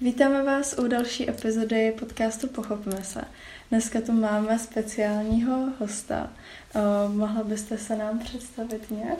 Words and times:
Vítáme 0.00 0.42
vás 0.42 0.74
u 0.78 0.88
další 0.88 1.30
epizody 1.30 1.92
podcastu 1.98 2.48
Pochopme 2.48 3.04
se. 3.04 3.24
Dneska 3.70 4.00
tu 4.00 4.12
máme 4.12 4.58
speciálního 4.58 5.68
hosta. 5.78 6.30
Uh, 6.74 7.14
mohla 7.14 7.44
byste 7.44 7.78
se 7.78 7.96
nám 7.96 8.18
představit 8.18 8.90
nějak? 8.90 9.18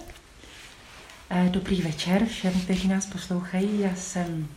Eh, 1.31 1.49
dobrý 1.49 1.83
večer 1.83 2.27
všem, 2.27 2.53
kteří 2.61 2.89
nás 2.89 3.07
poslouchají. 3.07 3.81
Já 3.81 3.95
jsem 3.95 4.49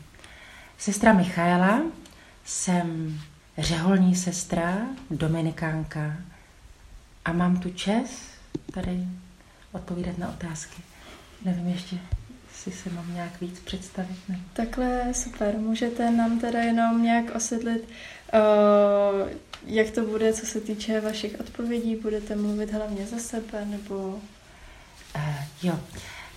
sestra 0.77 1.13
Michaela, 1.13 1.81
jsem 2.45 3.19
řeholní 3.57 4.15
sestra, 4.15 4.77
dominikánka 5.11 6.17
a 7.25 7.33
mám 7.33 7.59
tu 7.59 7.69
čest 7.69 8.21
tady 8.73 8.99
odpovídat 9.71 10.17
na 10.17 10.29
otázky. 10.29 10.81
Nevím 11.45 11.67
ještě, 11.67 11.97
si 12.63 12.71
se 12.71 12.89
mám 12.89 13.13
nějak 13.13 13.41
víc 13.41 13.59
představit. 13.59 14.17
Ne? 14.29 14.39
Takhle 14.53 15.13
super. 15.13 15.57
Můžete 15.57 16.11
nám 16.11 16.39
teda 16.39 16.59
jenom 16.59 17.03
nějak 17.03 17.35
osvětlit, 17.35 17.83
uh, 18.33 19.29
jak 19.65 19.89
to 19.91 20.05
bude, 20.05 20.33
co 20.33 20.45
se 20.45 20.61
týče 20.61 21.01
vašich 21.01 21.39
odpovědí? 21.39 21.95
Budete 21.95 22.35
mluvit 22.35 22.73
hlavně 22.73 23.05
za 23.05 23.17
sebe, 23.17 23.65
nebo... 23.65 23.95
Uh, 25.15 25.35
jo. 25.63 25.79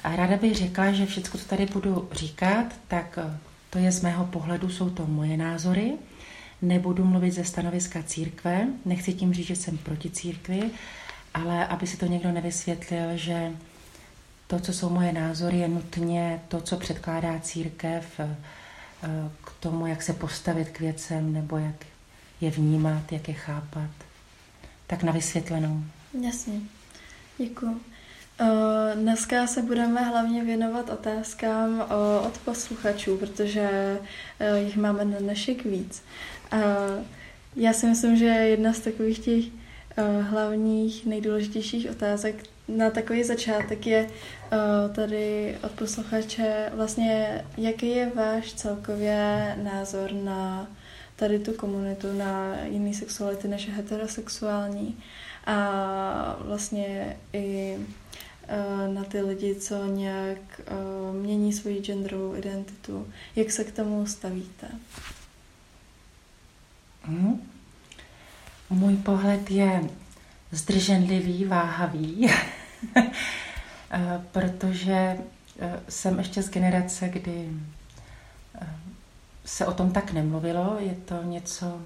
A 0.05 0.17
ráda 0.17 0.37
bych 0.37 0.57
řekla, 0.57 0.93
že 0.93 1.07
všechno, 1.07 1.41
co 1.41 1.47
tady 1.49 1.67
budu 1.67 2.09
říkat, 2.13 2.67
tak 2.89 3.19
uh, 3.25 3.35
to 3.71 3.79
je 3.79 3.93
z 3.93 4.03
mého 4.03 4.25
pohledu, 4.25 4.69
jsou 4.69 4.91
to 4.91 5.07
moje 5.07 5.37
názory. 5.37 5.93
Nebudu 6.63 7.05
mluvit 7.05 7.31
ze 7.31 7.45
stanoviska 7.45 8.03
církve, 8.03 8.67
nechci 8.85 9.15
tím 9.15 9.35
říct, 9.35 9.47
že 9.47 9.57
jsem 9.57 9.79
proti 9.79 10.11
církvi, 10.11 10.71
ale 11.35 11.67
aby 11.67 11.87
si 11.87 11.97
to 11.97 12.07
někdo 12.07 12.33
nevysvětlil, 12.33 13.17
že 13.17 13.53
to, 14.55 14.61
co 14.61 14.73
jsou 14.73 14.91
moje 14.91 15.13
názory, 15.13 15.59
je 15.59 15.69
nutně 15.69 16.41
to, 16.49 16.61
co 16.61 16.77
předkládá 16.77 17.39
církev 17.41 18.21
eh, 18.21 18.37
k 19.45 19.53
tomu, 19.61 19.87
jak 19.87 20.03
se 20.03 20.13
postavit 20.13 20.69
k 20.69 20.81
věcem 20.81 21.33
nebo 21.33 21.59
jak 21.59 21.75
je 22.41 22.51
vnímat, 22.51 23.13
jak 23.13 23.29
je 23.29 23.35
chápat. 23.35 23.91
Tak 24.87 25.03
na 25.03 25.13
vysvětlenou. 25.13 25.83
Jasně, 26.21 26.61
děkuji. 27.39 27.81
Eh, 28.41 28.97
dneska 28.97 29.47
se 29.47 29.63
budeme 29.63 30.03
hlavně 30.03 30.45
věnovat 30.45 30.91
otázkám 30.91 31.81
eh, 31.81 32.27
od 32.27 32.39
posluchačů, 32.39 33.17
protože 33.17 33.99
jich 34.57 34.77
máme 34.77 35.05
na 35.05 35.19
dnešek 35.19 35.65
víc. 35.65 36.03
Já 37.57 37.73
si 37.73 37.87
myslím, 37.87 38.17
že 38.17 38.25
jedna 38.25 38.73
z 38.73 38.81
takových 38.81 39.19
těch 39.19 39.45
hlavních, 40.21 41.07
nejdůležitějších 41.07 41.91
otázek, 41.91 42.54
na 42.69 42.91
takový 42.91 43.25
začátek 43.25 43.87
je 43.87 44.05
uh, 44.05 44.95
tady 44.95 45.57
od 45.63 45.73
posluchače 45.73 46.71
vlastně, 46.75 47.45
jaký 47.57 47.89
je 47.89 48.13
váš 48.15 48.53
celkově 48.53 49.57
názor 49.63 50.13
na 50.13 50.67
tady 51.17 51.39
tu 51.39 51.53
komunitu, 51.53 52.19
na 52.19 52.61
jiný 52.65 52.95
sexuality 52.95 53.49
než 53.49 53.69
heterosexuální 53.69 54.99
a 55.47 56.37
vlastně 56.41 57.17
i 57.33 57.77
uh, 57.79 58.95
na 58.95 59.05
ty 59.05 59.21
lidi, 59.21 59.55
co 59.55 59.87
nějak 59.87 60.39
uh, 60.71 61.17
mění 61.17 61.53
svoji 61.53 61.81
genderovou 61.83 62.37
identitu. 62.37 63.07
Jak 63.37 63.51
se 63.51 63.65
k 63.65 63.73
tomu 63.73 64.07
stavíte? 64.07 64.67
Hmm. 67.03 67.51
Můj 68.71 68.97
pohled 68.97 69.51
je 69.51 69.89
zdrženlivý, 70.51 71.45
váhavý, 71.45 72.31
eh, 72.97 74.21
protože 74.33 75.19
eh, 75.61 75.81
jsem 75.89 76.19
ještě 76.19 76.43
z 76.43 76.51
generace, 76.51 77.09
kdy 77.09 77.51
eh, 78.61 78.67
se 79.45 79.67
o 79.67 79.73
tom 79.73 79.93
tak 79.93 80.13
nemluvilo. 80.13 80.77
Je 80.79 80.95
to 80.95 81.23
něco, 81.23 81.81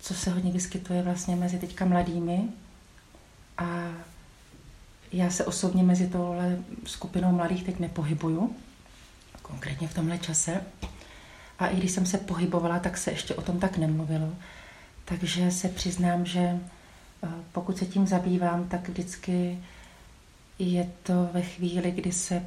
co 0.00 0.14
se 0.14 0.30
hodně 0.30 0.52
vyskytuje 0.52 1.02
vlastně 1.02 1.36
mezi 1.36 1.58
teďka 1.58 1.84
mladými 1.84 2.48
a 3.58 3.92
já 5.12 5.30
se 5.30 5.44
osobně 5.44 5.82
mezi 5.82 6.06
touhle 6.06 6.58
skupinou 6.86 7.32
mladých 7.32 7.64
teď 7.64 7.78
nepohybuju, 7.78 8.56
konkrétně 9.42 9.88
v 9.88 9.94
tomhle 9.94 10.18
čase. 10.18 10.60
A 11.58 11.66
i 11.66 11.76
když 11.76 11.90
jsem 11.90 12.06
se 12.06 12.18
pohybovala, 12.18 12.78
tak 12.78 12.96
se 12.96 13.10
ještě 13.10 13.34
o 13.34 13.42
tom 13.42 13.60
tak 13.60 13.76
nemluvilo. 13.78 14.28
Takže 15.04 15.50
se 15.50 15.68
přiznám, 15.68 16.26
že 16.26 16.58
pokud 17.52 17.78
se 17.78 17.86
tím 17.86 18.06
zabývám, 18.06 18.68
tak 18.68 18.88
vždycky 18.88 19.58
je 20.58 20.90
to 21.02 21.28
ve 21.32 21.42
chvíli, 21.42 21.90
kdy 21.90 22.12
se 22.12 22.46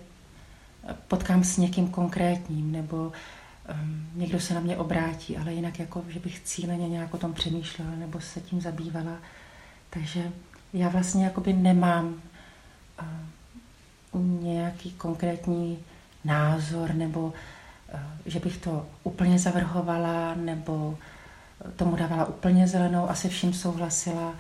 potkám 1.08 1.44
s 1.44 1.58
někým 1.58 1.88
konkrétním, 1.88 2.72
nebo 2.72 2.96
um, 2.96 4.08
někdo 4.16 4.40
se 4.40 4.54
na 4.54 4.60
mě 4.60 4.78
obrátí, 4.78 5.38
ale 5.38 5.54
jinak 5.54 5.80
jako, 5.80 6.04
že 6.08 6.20
bych 6.20 6.40
cíleně 6.40 6.90
nějak 6.90 7.14
o 7.14 7.18
tom 7.18 7.34
přemýšlela, 7.34 7.92
nebo 7.92 8.22
se 8.22 8.42
tím 8.42 8.62
zabývala. 8.62 9.18
Takže 9.90 10.32
já 10.74 10.90
vlastně 10.90 11.24
jakoby 11.24 11.54
nemám 11.54 12.22
uh, 14.14 14.22
nějaký 14.44 14.92
konkrétní 14.92 15.80
názor, 16.24 16.94
nebo 16.94 17.22
uh, 17.26 18.00
že 18.26 18.40
bych 18.40 18.58
to 18.58 18.86
úplně 19.04 19.40
zavrhovala, 19.40 20.36
nebo 20.36 20.98
tomu 21.76 21.96
dávala 21.96 22.26
úplně 22.26 22.68
zelenou 22.68 23.10
a 23.10 23.16
se 23.16 23.30
vším 23.30 23.54
souhlasila 23.54 24.34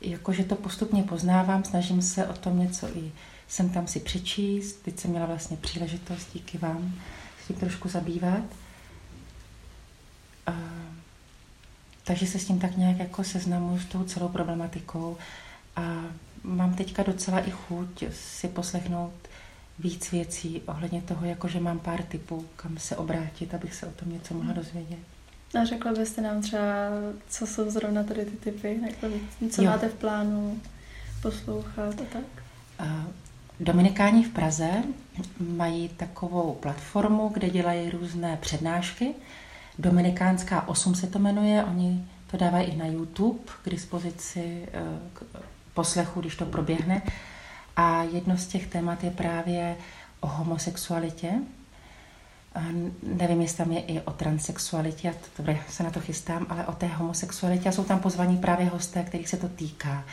jakože 0.00 0.44
to 0.44 0.54
postupně 0.54 1.02
poznávám, 1.02 1.64
snažím 1.64 2.02
se 2.02 2.26
o 2.26 2.32
tom 2.32 2.58
něco 2.58 2.88
i 2.88 3.12
jsem 3.48 3.70
tam 3.70 3.86
si 3.86 4.00
přečíst. 4.00 4.82
Teď 4.82 4.98
jsem 4.98 5.10
měla 5.10 5.26
vlastně 5.26 5.56
příležitost 5.56 6.28
díky 6.32 6.58
vám 6.58 6.94
s 7.44 7.46
tím 7.46 7.56
trošku 7.56 7.88
zabývat. 7.88 8.44
A, 10.46 10.52
takže 12.04 12.26
se 12.26 12.38
s 12.38 12.44
tím 12.44 12.58
tak 12.58 12.76
nějak 12.76 12.98
jako 12.98 13.24
seznamu 13.24 13.78
s 13.78 13.84
tou 13.84 14.04
celou 14.04 14.28
problematikou 14.28 15.16
a 15.76 16.04
mám 16.42 16.74
teďka 16.74 17.02
docela 17.02 17.40
i 17.40 17.50
chuť 17.50 18.04
si 18.12 18.48
poslechnout 18.48 19.28
víc 19.78 20.10
věcí 20.10 20.62
ohledně 20.66 21.02
toho, 21.02 21.26
jakože 21.26 21.60
mám 21.60 21.78
pár 21.78 22.02
typů, 22.02 22.46
kam 22.56 22.78
se 22.78 22.96
obrátit, 22.96 23.54
abych 23.54 23.74
se 23.74 23.86
o 23.86 23.90
tom 23.90 24.12
něco 24.12 24.34
mohla 24.34 24.52
dozvědět. 24.52 25.17
A 25.60 25.64
řekla 25.64 25.92
byste 25.92 26.20
nám 26.20 26.42
třeba, 26.42 26.64
co 27.28 27.46
jsou 27.46 27.70
zrovna 27.70 28.02
tady 28.02 28.24
ty 28.24 28.36
typy, 28.36 28.80
co 29.50 29.62
jo. 29.62 29.70
máte 29.70 29.88
v 29.88 29.94
plánu 29.94 30.60
poslouchat 31.22 31.94
a 32.00 32.04
tak? 32.12 32.24
Dominikáni 33.60 34.24
v 34.24 34.28
Praze 34.28 34.70
mají 35.40 35.88
takovou 35.88 36.54
platformu, 36.54 37.28
kde 37.28 37.50
dělají 37.50 37.90
různé 37.90 38.38
přednášky. 38.40 39.14
Dominikánská 39.78 40.68
8 40.68 40.94
se 40.94 41.06
to 41.06 41.18
jmenuje, 41.18 41.64
oni 41.64 42.04
to 42.30 42.36
dávají 42.36 42.66
i 42.66 42.76
na 42.76 42.86
YouTube 42.86 43.38
k 43.64 43.70
dispozici 43.70 44.68
e, 44.72 44.82
k 45.12 45.24
poslechu, 45.74 46.20
když 46.20 46.36
to 46.36 46.46
proběhne. 46.46 47.02
A 47.76 48.02
jedno 48.02 48.36
z 48.36 48.46
těch 48.46 48.66
témat 48.66 49.04
je 49.04 49.10
právě 49.10 49.76
o 50.20 50.26
homosexualitě 50.26 51.32
nevím, 53.02 53.40
jestli 53.40 53.56
tam 53.56 53.72
je 53.72 53.80
i 53.80 54.00
o 54.00 54.10
transexualitě, 54.10 55.14
dobré, 55.38 55.58
se 55.68 55.82
na 55.82 55.90
to 55.90 56.00
chystám, 56.00 56.46
ale 56.48 56.66
o 56.66 56.72
té 56.72 56.86
homosexualitě 56.86 57.68
a 57.68 57.72
jsou 57.72 57.84
tam 57.84 58.00
pozvaní 58.00 58.36
právě 58.36 58.66
hosté, 58.66 59.02
kterých 59.02 59.28
se 59.28 59.36
to 59.36 59.48
týká 59.48 60.04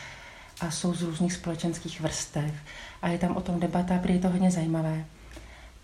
a 0.62 0.72
jsou 0.72 0.94
z 0.94 1.02
různých 1.02 1.34
společenských 1.34 2.02
vrstev 2.02 2.54
a 3.02 3.08
je 3.08 3.18
tam 3.18 3.38
o 3.38 3.42
tom 3.42 3.60
debata, 3.60 3.98
protože 3.98 4.14
je 4.14 4.20
to 4.20 4.30
hodně 4.30 4.52
zajímavé. 4.52 5.06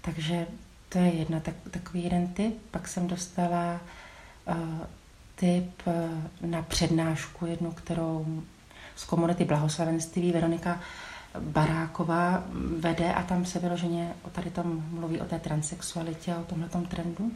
Takže 0.02 0.48
to 0.90 0.98
je 0.98 1.14
jedna, 1.14 1.40
tak, 1.40 1.56
takový 1.72 2.04
jeden 2.04 2.28
tip. 2.28 2.58
Pak 2.72 2.88
jsem 2.88 3.08
dostala 3.08 3.80
uh, 4.48 4.56
tip 5.36 5.82
uh, 5.86 5.94
na 6.50 6.62
přednášku, 6.62 7.46
jednu, 7.46 7.72
kterou 7.72 8.44
z 8.96 9.04
komunity 9.04 9.46
blahoslavenství 9.46 10.32
Veronika 10.32 10.80
Baráková 11.40 12.44
vede 12.78 13.14
a 13.14 13.24
tam 13.24 13.46
se 13.46 13.60
vyloženě 13.60 14.14
tady 14.32 14.50
tam 14.50 14.86
mluví 14.90 15.22
o 15.22 15.26
té 15.26 15.40
transexualitě 15.40 16.34
a 16.34 16.40
o 16.40 16.44
tomhle 16.44 16.70
trendu. 16.90 17.32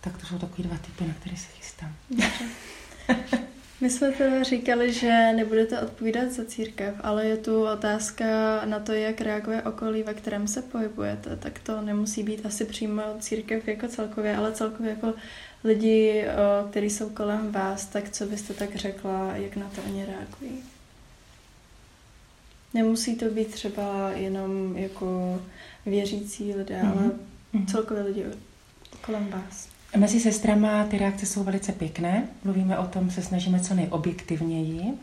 Tak 0.00 0.18
to 0.18 0.26
jsou 0.26 0.38
takové 0.38 0.68
dva 0.68 0.78
typy, 0.78 1.06
na 1.06 1.14
které 1.20 1.36
se 1.36 1.48
chystám. 1.52 1.92
My 3.80 3.90
jsme 3.90 4.10
teda 4.10 4.42
říkali, 4.42 4.92
že 4.92 5.32
nebudete 5.36 5.80
odpovídat 5.80 6.30
za 6.30 6.44
církev, 6.44 6.94
ale 7.00 7.26
je 7.26 7.36
tu 7.36 7.66
otázka 7.66 8.24
na 8.64 8.80
to, 8.80 8.92
jak 8.92 9.20
reaguje 9.20 9.62
okolí, 9.62 10.02
ve 10.02 10.14
kterém 10.14 10.48
se 10.48 10.62
pohybujete. 10.62 11.36
Tak 11.36 11.58
to 11.58 11.80
nemusí 11.80 12.22
být 12.22 12.46
asi 12.46 12.64
přímo 12.64 13.02
církev 13.20 13.68
jako 13.68 13.88
celkově, 13.88 14.36
ale 14.36 14.52
celkově 14.52 14.90
jako 14.90 15.14
lidi, 15.64 16.24
kteří 16.70 16.90
jsou 16.90 17.08
kolem 17.08 17.52
vás, 17.52 17.86
tak 17.86 18.10
co 18.10 18.26
byste 18.26 18.54
tak 18.54 18.76
řekla, 18.76 19.36
jak 19.36 19.56
na 19.56 19.70
to 19.74 19.82
oni 19.82 20.04
reagují? 20.04 20.62
Nemusí 22.76 23.16
to 23.16 23.24
být 23.24 23.50
třeba 23.50 24.10
jenom 24.10 24.76
jako 24.76 25.40
věřící 25.86 26.54
lidé, 26.54 26.80
mm-hmm. 26.82 26.98
ale 26.98 27.10
mhm. 27.52 27.66
celkově 27.66 28.02
lidi 28.02 28.24
kolem 29.00 29.28
vás. 29.28 29.68
Mezi 29.96 30.20
sestrama 30.20 30.84
ty 30.84 30.98
reakce 30.98 31.26
jsou 31.26 31.44
velice 31.44 31.72
pěkné. 31.72 32.28
Mluvíme 32.44 32.78
o 32.78 32.86
tom, 32.86 33.10
se 33.10 33.22
snažíme 33.22 33.60
co 33.60 33.74
nejobjektivněji. 33.74 34.94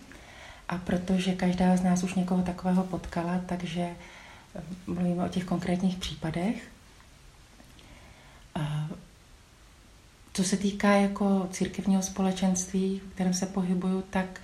A 0.70 0.78
protože 0.78 1.32
každá 1.32 1.78
z 1.78 1.84
nás 1.84 2.04
už 2.04 2.14
někoho 2.14 2.44
takového 2.44 2.84
potkala, 2.84 3.42
takže 3.46 3.82
eh, 3.82 4.62
mluvíme 4.88 5.26
o 5.26 5.30
těch 5.30 5.46
konkrétních 5.46 5.98
případech. 5.98 6.56
co 10.34 10.44
se 10.44 10.58
týká 10.58 10.92
jako 10.92 11.48
církevního 11.52 12.02
společenství, 12.02 13.00
v 13.00 13.14
kterém 13.14 13.34
se 13.34 13.46
pohybuju, 13.46 14.04
tak 14.10 14.42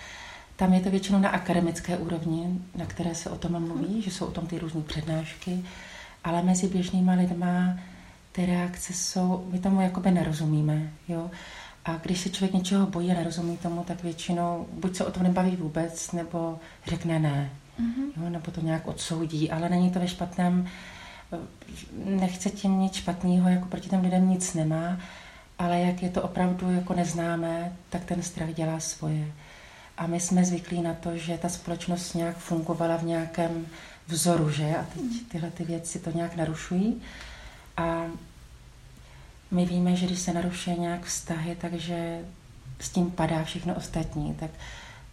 tam 0.60 0.74
je 0.74 0.82
to 0.82 0.92
většinou 0.92 1.20
na 1.20 1.30
akademické 1.30 1.98
úrovni, 1.98 2.60
na 2.76 2.86
které 2.86 3.16
se 3.16 3.30
o 3.30 3.38
tom 3.38 3.68
mluví, 3.68 4.02
že 4.02 4.12
jsou 4.12 4.26
o 4.26 4.32
tom 4.32 4.48
ty 4.48 4.60
různé 4.60 4.82
přednášky, 4.82 5.64
ale 6.24 6.44
mezi 6.44 6.68
běžnýma 6.68 7.14
lidma 7.14 7.78
ty 8.32 8.46
reakce 8.46 8.94
jsou, 8.94 9.48
my 9.52 9.60
tomu 9.60 9.82
jakoby 9.82 10.12
nerozumíme, 10.12 10.90
jo. 11.08 11.32
A 11.86 11.96
když 11.96 12.20
se 12.20 12.30
člověk 12.30 12.54
něčeho 12.54 12.88
bojí 12.88 13.12
a 13.12 13.14
nerozumí 13.14 13.58
tomu, 13.58 13.84
tak 13.84 14.04
většinou 14.04 14.68
buď 14.74 14.96
se 14.96 15.06
o 15.06 15.12
tom 15.12 15.24
nebaví 15.24 15.56
vůbec, 15.56 16.12
nebo 16.12 16.60
řekne 16.88 17.20
ne, 17.20 17.50
mm-hmm. 17.80 18.24
jo, 18.24 18.30
nebo 18.30 18.52
to 18.52 18.62
nějak 18.62 18.88
odsoudí, 18.88 19.52
ale 19.52 19.70
není 19.70 19.92
to 19.92 20.00
ve 20.00 20.08
špatném, 20.08 20.68
nechce 22.06 22.50
tím 22.50 22.80
nic 22.80 22.94
špatného, 22.94 23.50
jako 23.50 23.66
proti 23.66 23.90
těm 23.90 24.02
lidem 24.02 24.30
nic 24.30 24.54
nemá, 24.54 24.98
ale 25.60 25.80
jak 25.80 26.04
je 26.04 26.10
to 26.10 26.22
opravdu 26.22 26.72
jako 26.72 26.94
neznámé, 26.94 27.74
tak 27.90 28.06
ten 28.06 28.24
strach 28.24 28.54
dělá 28.54 28.80
svoje. 28.80 29.32
A 30.00 30.08
my 30.08 30.20
jsme 30.20 30.46
zvyklí 30.46 30.82
na 30.82 30.94
to, 30.94 31.18
že 31.18 31.38
ta 31.38 31.50
společnost 31.50 32.14
nějak 32.14 32.38
fungovala 32.38 32.98
v 32.98 33.04
nějakém 33.04 33.68
vzoru, 34.08 34.52
že? 34.52 34.76
A 34.78 34.86
teď 34.94 35.04
tyhle 35.32 35.52
ty 35.52 35.64
věci 35.64 36.00
to 36.00 36.12
nějak 36.12 36.36
narušují. 36.36 37.02
A 37.78 38.06
my 39.52 39.66
víme, 39.66 39.96
že 39.96 40.06
když 40.06 40.20
se 40.20 40.34
naruší 40.34 40.72
nějak 40.80 41.06
vztahy, 41.06 41.58
takže 41.62 42.26
s 42.80 42.90
tím 42.90 43.12
padá 43.12 43.44
všechno 43.44 43.76
ostatní. 43.76 44.34
Tak 44.34 44.52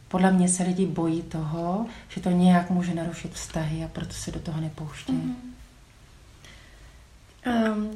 podle 0.09 0.33
mě 0.33 0.49
se 0.49 0.63
lidi 0.63 0.87
bojí 0.87 1.23
toho, 1.23 1.87
že 2.09 2.21
to 2.21 2.31
nějak 2.31 2.71
může 2.71 2.95
narušit 2.95 3.35
vztahy 3.35 3.85
a 3.85 3.89
proto 3.89 4.13
se 4.13 4.31
do 4.31 4.41
toho 4.41 4.61
nepouští. 4.61 5.13
Mm-hmm. 5.13 5.35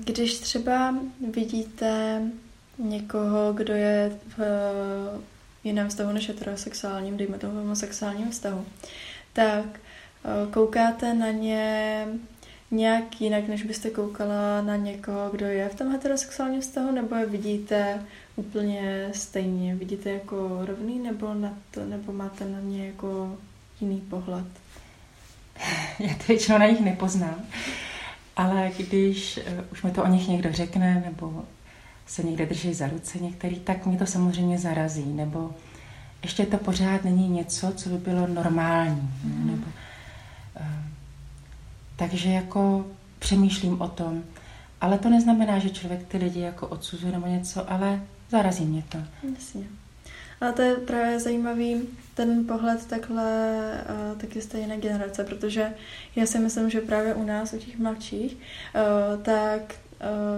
Když 0.04 0.38
třeba 0.38 0.94
vidíte 1.34 2.22
někoho, 2.78 3.52
kdo 3.52 3.74
je 3.74 4.18
v 4.36 4.42
jiném 5.64 5.88
vztahu 5.88 6.12
než 6.12 6.28
heterosexuálním, 6.28 7.16
dejme 7.16 7.38
tomu 7.38 7.54
homosexuálním 7.54 8.30
vztahu, 8.30 8.66
tak 9.32 9.64
uh, 9.64 10.52
koukáte 10.52 11.14
na 11.14 11.30
ně 11.30 12.06
nějak 12.70 13.20
jinak, 13.20 13.48
než 13.48 13.62
byste 13.62 13.90
koukala 13.90 14.62
na 14.62 14.76
někoho, 14.76 15.30
kdo 15.30 15.46
je 15.46 15.68
v 15.68 15.74
tom 15.74 15.92
heterosexuálním 15.92 16.60
vztahu, 16.60 16.90
nebo 16.90 17.16
je 17.16 17.26
vidíte 17.26 18.06
úplně 18.36 19.10
stejně? 19.14 19.74
Vidíte 19.74 20.10
jako 20.10 20.58
rovný, 20.64 20.98
nebo, 20.98 21.34
na 21.34 21.54
to, 21.70 21.84
nebo 21.84 22.12
máte 22.12 22.44
na 22.44 22.60
ně 22.60 22.86
jako 22.86 23.38
jiný 23.80 24.00
pohled? 24.00 24.46
Já 25.98 26.14
to 26.14 26.24
většinou 26.28 26.58
na 26.58 26.66
nich 26.66 26.80
nepoznám, 26.80 27.44
ale 28.36 28.70
když 28.78 29.36
uh, 29.36 29.64
už 29.72 29.82
mi 29.82 29.90
to 29.90 30.02
o 30.02 30.06
nich 30.06 30.28
někdo 30.28 30.52
řekne, 30.52 31.02
nebo 31.06 31.44
se 32.10 32.22
někde 32.22 32.46
drží 32.46 32.74
za 32.74 32.88
ruce 32.88 33.18
některý, 33.18 33.60
tak 33.60 33.86
mě 33.86 33.98
to 33.98 34.06
samozřejmě 34.06 34.58
zarazí, 34.58 35.04
nebo 35.04 35.54
ještě 36.22 36.46
to 36.46 36.56
pořád 36.56 37.04
není 37.04 37.28
něco, 37.28 37.72
co 37.72 37.88
by 37.88 37.98
bylo 37.98 38.26
normální. 38.26 39.10
Mm. 39.24 39.46
Nebo, 39.46 39.66
uh, 40.60 40.66
takže 41.96 42.30
jako 42.30 42.86
přemýšlím 43.18 43.80
o 43.80 43.88
tom. 43.88 44.22
Ale 44.80 44.98
to 44.98 45.10
neznamená, 45.10 45.58
že 45.58 45.70
člověk 45.70 46.06
ty 46.06 46.18
lidi 46.18 46.40
jako 46.40 46.66
odsuzuje 46.66 47.12
nebo 47.12 47.26
něco, 47.26 47.72
ale 47.72 48.02
zarazí 48.30 48.64
mě 48.64 48.84
to. 48.88 48.98
Jasně. 49.34 49.64
Ale 50.40 50.52
to 50.52 50.62
je 50.62 50.74
právě 50.74 51.20
zajímavý 51.20 51.82
ten 52.14 52.46
pohled 52.46 52.86
takhle 52.86 53.58
uh, 54.12 54.20
taky 54.20 54.40
z 54.40 54.46
té 54.46 54.58
jiné 54.58 54.76
generace, 54.76 55.24
protože 55.24 55.74
já 56.16 56.26
si 56.26 56.38
myslím, 56.38 56.70
že 56.70 56.80
právě 56.80 57.14
u 57.14 57.24
nás, 57.24 57.52
u 57.52 57.58
těch 57.58 57.78
mladších, 57.78 58.36
uh, 58.36 59.22
tak 59.22 59.74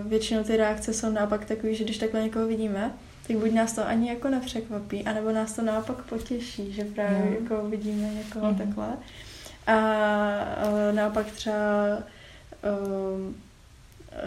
většinou 0.06 0.44
ty 0.44 0.56
reakce 0.56 0.94
jsou 0.94 1.10
naopak 1.10 1.44
takové, 1.44 1.74
že 1.74 1.84
když 1.84 1.98
takhle 1.98 2.22
někoho 2.22 2.46
vidíme, 2.46 2.92
tak 3.26 3.36
buď 3.36 3.52
nás 3.52 3.72
to 3.72 3.86
ani 3.86 4.08
jako 4.08 4.28
nepřekvapí, 4.28 5.04
anebo 5.04 5.32
nás 5.32 5.52
to 5.52 5.62
naopak 5.62 6.02
potěší, 6.02 6.72
že 6.72 6.84
právě 6.84 7.18
mm. 7.18 7.34
jako 7.34 7.68
vidíme 7.68 8.14
někoho 8.14 8.50
mm. 8.50 8.54
takhle. 8.54 8.88
A 9.66 9.76
uh, 10.68 10.96
naopak 10.96 11.26
třeba 11.26 11.98
uh, 11.98 13.32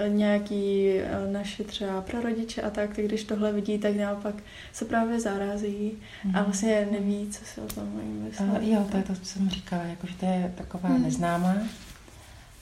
nějaký 0.07 0.93
naši 1.31 1.63
třeba 1.63 2.01
prarodiče 2.01 2.61
a 2.61 2.69
tak, 2.69 2.95
tak 2.95 3.05
když 3.05 3.23
tohle 3.23 3.51
vidí, 3.51 3.77
tak 3.77 3.95
naopak 3.95 4.35
se 4.73 4.85
právě 4.85 5.19
zarazí 5.19 5.91
mm. 6.23 6.35
a 6.35 6.39
mhm. 6.39 6.45
vlastně 6.45 6.87
neví, 6.91 7.29
co 7.31 7.45
si 7.45 7.61
o 7.61 7.65
tom 7.65 7.95
mají 7.95 8.07
myslet. 8.07 8.61
Uh, 8.61 8.69
jo, 8.69 8.87
to 8.91 8.97
je 8.97 9.03
to, 9.03 9.13
co 9.13 9.25
jsem 9.25 9.49
říkala, 9.49 9.83
jako, 9.83 10.07
že 10.07 10.13
to 10.15 10.25
je 10.25 10.53
taková 10.57 10.89
mm. 10.89 11.03
neznámá 11.03 11.55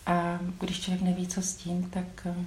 a 0.05 0.39
když 0.59 0.81
člověk 0.81 1.01
neví, 1.01 1.27
co 1.27 1.41
s 1.41 1.55
tím, 1.55 1.89
tak 1.89 2.05
uh, 2.25 2.45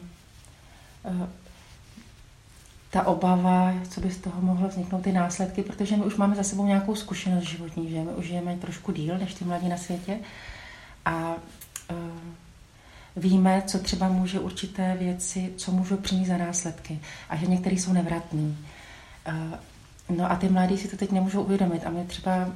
ta 2.90 3.06
obava, 3.06 3.74
co 3.88 4.00
by 4.00 4.10
z 4.10 4.16
toho 4.16 4.40
mohlo 4.40 4.68
vzniknout, 4.68 5.02
ty 5.02 5.12
následky, 5.12 5.62
protože 5.62 5.96
my 5.96 6.04
už 6.04 6.16
máme 6.16 6.36
za 6.36 6.42
sebou 6.42 6.66
nějakou 6.66 6.94
zkušenost 6.94 7.44
životní, 7.44 7.90
že 7.90 7.96
my 7.96 8.10
už 8.10 8.26
žijeme 8.26 8.56
trošku 8.56 8.92
díl 8.92 9.18
než 9.18 9.34
ty 9.34 9.44
mladí 9.44 9.68
na 9.68 9.76
světě 9.76 10.18
a 11.04 11.34
uh, 11.90 11.96
víme, 13.16 13.62
co 13.66 13.78
třeba 13.78 14.08
může 14.08 14.40
určité 14.40 14.96
věci, 14.96 15.52
co 15.56 15.72
můžou 15.72 15.96
přinést 15.96 16.28
za 16.28 16.36
následky 16.36 17.00
a 17.28 17.36
že 17.36 17.46
některé 17.46 17.76
jsou 17.76 17.92
nevratné. 17.92 18.40
Uh, 18.40 20.16
no 20.16 20.30
a 20.30 20.36
ty 20.36 20.48
mladí 20.48 20.78
si 20.78 20.88
to 20.88 20.96
teď 20.96 21.12
nemůžou 21.12 21.42
uvědomit 21.42 21.86
a 21.86 21.90
my 21.90 22.04
třeba 22.04 22.48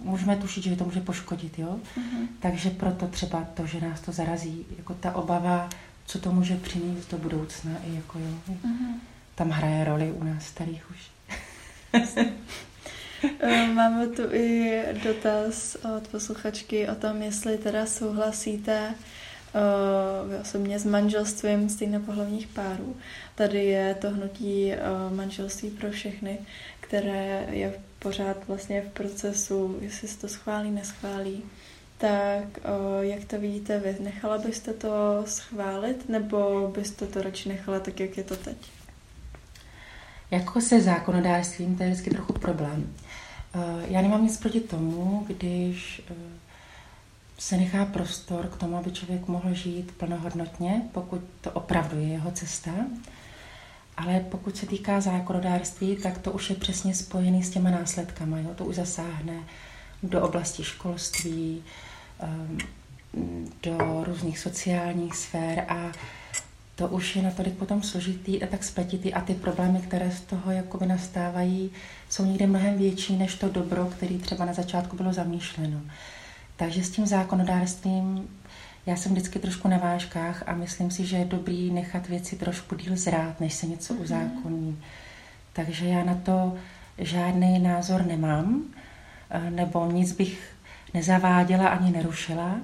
můžeme 0.00 0.36
tušit, 0.36 0.64
že 0.64 0.76
to 0.76 0.84
může 0.84 1.00
poškodit, 1.00 1.58
jo? 1.58 1.76
Uh-huh. 1.96 2.26
Takže 2.40 2.70
proto 2.70 3.06
třeba 3.06 3.44
to, 3.54 3.66
že 3.66 3.80
nás 3.80 4.00
to 4.00 4.12
zarazí, 4.12 4.66
jako 4.78 4.94
ta 4.94 5.16
obava, 5.16 5.68
co 6.08 6.18
to 6.18 6.32
může 6.32 6.56
přinést 6.56 7.10
do 7.10 7.18
budoucna, 7.18 7.72
i 7.86 7.94
jako 7.94 8.18
jo. 8.18 8.26
Uh-huh 8.48 8.94
tam 9.38 9.50
hraje 9.50 9.84
roli 9.84 10.12
u 10.12 10.24
nás 10.24 10.46
starých 10.46 10.90
už. 10.90 11.10
Eh, 13.40 13.66
máme 13.66 14.06
tu 14.06 14.22
i 14.32 14.82
dotaz 15.04 15.76
od 15.96 16.08
posluchačky 16.08 16.88
o 16.88 16.94
tom, 16.94 17.22
jestli 17.22 17.58
teda 17.58 17.86
souhlasíte 17.86 18.94
uh, 18.94 20.30
vy 20.30 20.36
osobně 20.36 20.78
s 20.78 20.84
manželstvím 20.84 21.68
stejnopohlavních 21.68 22.46
párů. 22.46 22.96
Tady 23.34 23.64
je 23.64 23.94
to 23.94 24.10
hnutí 24.10 24.72
uh, 24.72 25.16
manželství 25.16 25.70
pro 25.70 25.90
všechny, 25.90 26.38
které 26.80 27.46
je 27.50 27.74
pořád 27.98 28.48
vlastně 28.48 28.82
v 28.82 28.92
procesu, 28.92 29.78
jestli 29.80 30.08
se 30.08 30.18
to 30.18 30.28
schválí, 30.28 30.70
neschválí. 30.70 31.42
Tak 31.98 32.58
uh, 32.58 33.04
jak 33.04 33.24
to 33.24 33.40
vidíte 33.40 33.78
vy? 33.78 33.96
Nechala 34.00 34.38
byste 34.38 34.72
to 34.72 35.22
schválit, 35.26 36.08
nebo 36.08 36.70
byste 36.74 37.06
to 37.06 37.22
radši 37.22 37.48
nechala 37.48 37.80
tak, 37.80 38.00
jak 38.00 38.16
je 38.16 38.24
to 38.24 38.36
teď? 38.36 38.56
Jako 40.30 40.60
se 40.60 40.80
zákonodárstvím, 40.80 41.76
to 41.76 41.82
je 41.82 41.90
vždycky 41.90 42.10
trochu 42.10 42.32
problém. 42.32 42.94
Eh, 43.54 43.86
já 43.88 44.02
nemám 44.02 44.22
nic 44.24 44.36
proti 44.36 44.60
tomu, 44.60 45.24
když 45.26 46.02
eh, 46.10 46.14
se 47.38 47.56
nechá 47.56 47.84
prostor 47.84 48.46
k 48.46 48.56
tomu, 48.56 48.76
aby 48.76 48.90
člověk 48.90 49.28
mohl 49.28 49.54
žít 49.54 49.92
plnohodnotně, 49.92 50.82
pokud 50.92 51.20
to 51.40 51.50
opravdu 51.50 52.00
je 52.00 52.08
jeho 52.08 52.30
cesta. 52.30 52.70
Ale 53.96 54.20
pokud 54.20 54.56
se 54.56 54.66
týká 54.66 55.00
zákonodárství, 55.00 55.96
tak 55.96 56.18
to 56.18 56.32
už 56.32 56.50
je 56.50 56.56
přesně 56.56 56.94
spojený 56.94 57.42
s 57.42 57.50
těma 57.50 57.70
následkama. 57.70 58.38
Jo? 58.38 58.50
To 58.54 58.64
už 58.64 58.74
zasáhne 58.74 59.34
do 60.02 60.22
oblasti 60.22 60.64
školství, 60.64 61.64
do 63.62 64.04
různých 64.04 64.38
sociálních 64.38 65.16
sfér 65.16 65.64
a 65.68 65.92
to 66.74 66.88
už 66.88 67.16
je 67.16 67.22
natolik 67.22 67.54
potom 67.54 67.82
složitý 67.82 68.42
a 68.42 68.46
tak 68.46 68.64
spletitý 68.64 69.14
a 69.14 69.20
ty 69.20 69.34
problémy, 69.34 69.78
které 69.78 70.10
z 70.10 70.20
toho 70.20 70.50
jakoby 70.50 70.86
nastávají, 70.86 71.70
jsou 72.08 72.24
někde 72.24 72.46
mnohem 72.46 72.78
větší 72.78 73.16
než 73.16 73.34
to 73.34 73.48
dobro, 73.48 73.84
který 73.84 74.18
třeba 74.18 74.44
na 74.44 74.52
začátku 74.52 74.96
bylo 74.96 75.12
zamýšleno. 75.12 75.80
Takže 76.56 76.84
s 76.84 76.90
tím 76.90 77.06
zákonodárstvím 77.06 78.28
já 78.88 78.96
jsem 78.96 79.12
vždycky 79.12 79.38
trošku 79.38 79.68
na 79.68 79.78
vážkách 79.78 80.42
a 80.46 80.54
myslím 80.54 80.90
si, 80.90 81.06
že 81.06 81.16
je 81.16 81.24
dobrý 81.24 81.70
nechat 81.70 82.08
věci 82.08 82.36
trošku 82.36 82.74
díl 82.74 82.96
zrát, 82.96 83.40
než 83.40 83.54
se 83.54 83.66
něco 83.66 83.94
mm-hmm. 83.94 84.02
uzákoní. 84.02 84.78
Takže 85.52 85.88
já 85.88 86.04
na 86.04 86.14
to 86.14 86.54
žádný 86.98 87.58
názor 87.58 88.06
nemám, 88.06 88.62
eh, 89.30 89.50
nebo 89.50 89.90
nic 89.90 90.12
bych 90.12 90.52
nezaváděla 90.94 91.68
ani 91.68 91.90
nerušila. 91.90 92.60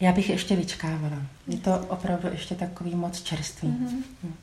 Já 0.00 0.12
bych 0.12 0.30
ještě 0.30 0.56
vyčkávala. 0.56 1.22
Je 1.46 1.58
to 1.58 1.78
opravdu 1.88 2.28
ještě 2.32 2.54
takový 2.54 2.94
moc 2.94 3.22
čerstvý. 3.22 3.68
Mm-hmm. 3.68 4.02
Hm. 4.22 4.34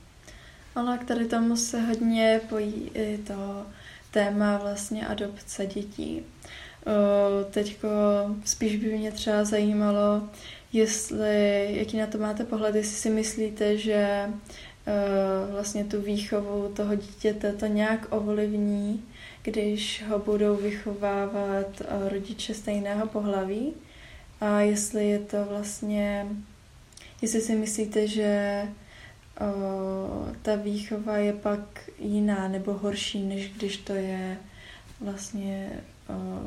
Ono 0.76 0.98
k 0.98 1.04
tady 1.04 1.26
tomu 1.26 1.58
se 1.58 1.82
hodně 1.82 2.42
pojí 2.50 2.92
i 2.94 3.18
to 3.18 3.66
téma 4.12 4.58
vlastně 4.58 5.08
adopce 5.08 5.66
dětí. 5.66 6.22
Teďko 7.52 7.88
spíš 8.46 8.76
by 8.76 8.98
mě 8.98 9.12
třeba 9.12 9.44
zajímalo, 9.44 10.30
jestli, 10.74 11.68
jaký 11.70 11.98
na 11.98 12.08
to 12.08 12.18
máte 12.18 12.44
pohled, 12.44 12.76
jestli 12.76 12.96
si 12.96 13.10
myslíte, 13.10 13.78
že 13.78 14.30
vlastně 15.52 15.84
tu 15.84 16.02
výchovu 16.02 16.72
toho 16.76 16.96
dítěte 16.96 17.54
to 17.54 17.66
nějak 17.66 18.08
ovlivní, 18.10 19.04
když 19.46 20.04
ho 20.10 20.20
budou 20.20 20.56
vychovávat 20.56 21.82
rodiče 22.10 22.54
stejného 22.54 23.08
pohlaví, 23.08 23.74
a 24.42 24.60
jestli 24.60 25.08
je 25.08 25.20
to 25.20 25.46
vlastně, 25.46 26.28
jestli 27.22 27.42
si 27.42 27.56
myslíte, 27.56 28.08
že 28.08 28.62
ta 30.42 30.56
výchova 30.56 31.18
je 31.18 31.34
pak 31.34 31.90
jiná 32.00 32.48
nebo 32.48 32.74
horší, 32.74 33.24
než 33.24 33.52
když 33.58 33.78
to 33.78 33.94
je 33.94 34.38
vlastně 35.02 35.70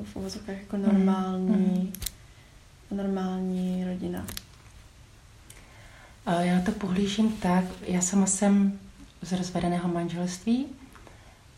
v 0.04 0.16
uvozovkách 0.16 0.56
jako 0.60 0.76
normální, 0.76 1.92
mm. 2.90 2.96
normální 2.96 3.84
rodina. 3.84 4.26
Já 6.40 6.54
na 6.54 6.62
to 6.62 6.72
pohlížím 6.72 7.32
tak, 7.32 7.64
já 7.86 8.00
sama 8.00 8.26
jsem 8.26 8.78
z 9.22 9.32
rozvedeného 9.32 9.88
manželství 9.88 10.66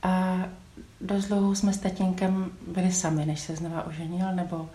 a 0.03 0.45
dost 1.01 1.25
dlouho 1.25 1.55
jsme 1.55 1.73
s 1.73 1.79
tatínkem 1.79 2.51
byli 2.67 2.93
sami, 2.93 3.27
než 3.27 3.41
se 3.41 3.57
znova 3.57 3.87
oženil, 3.87 4.33
nebo 4.35 4.71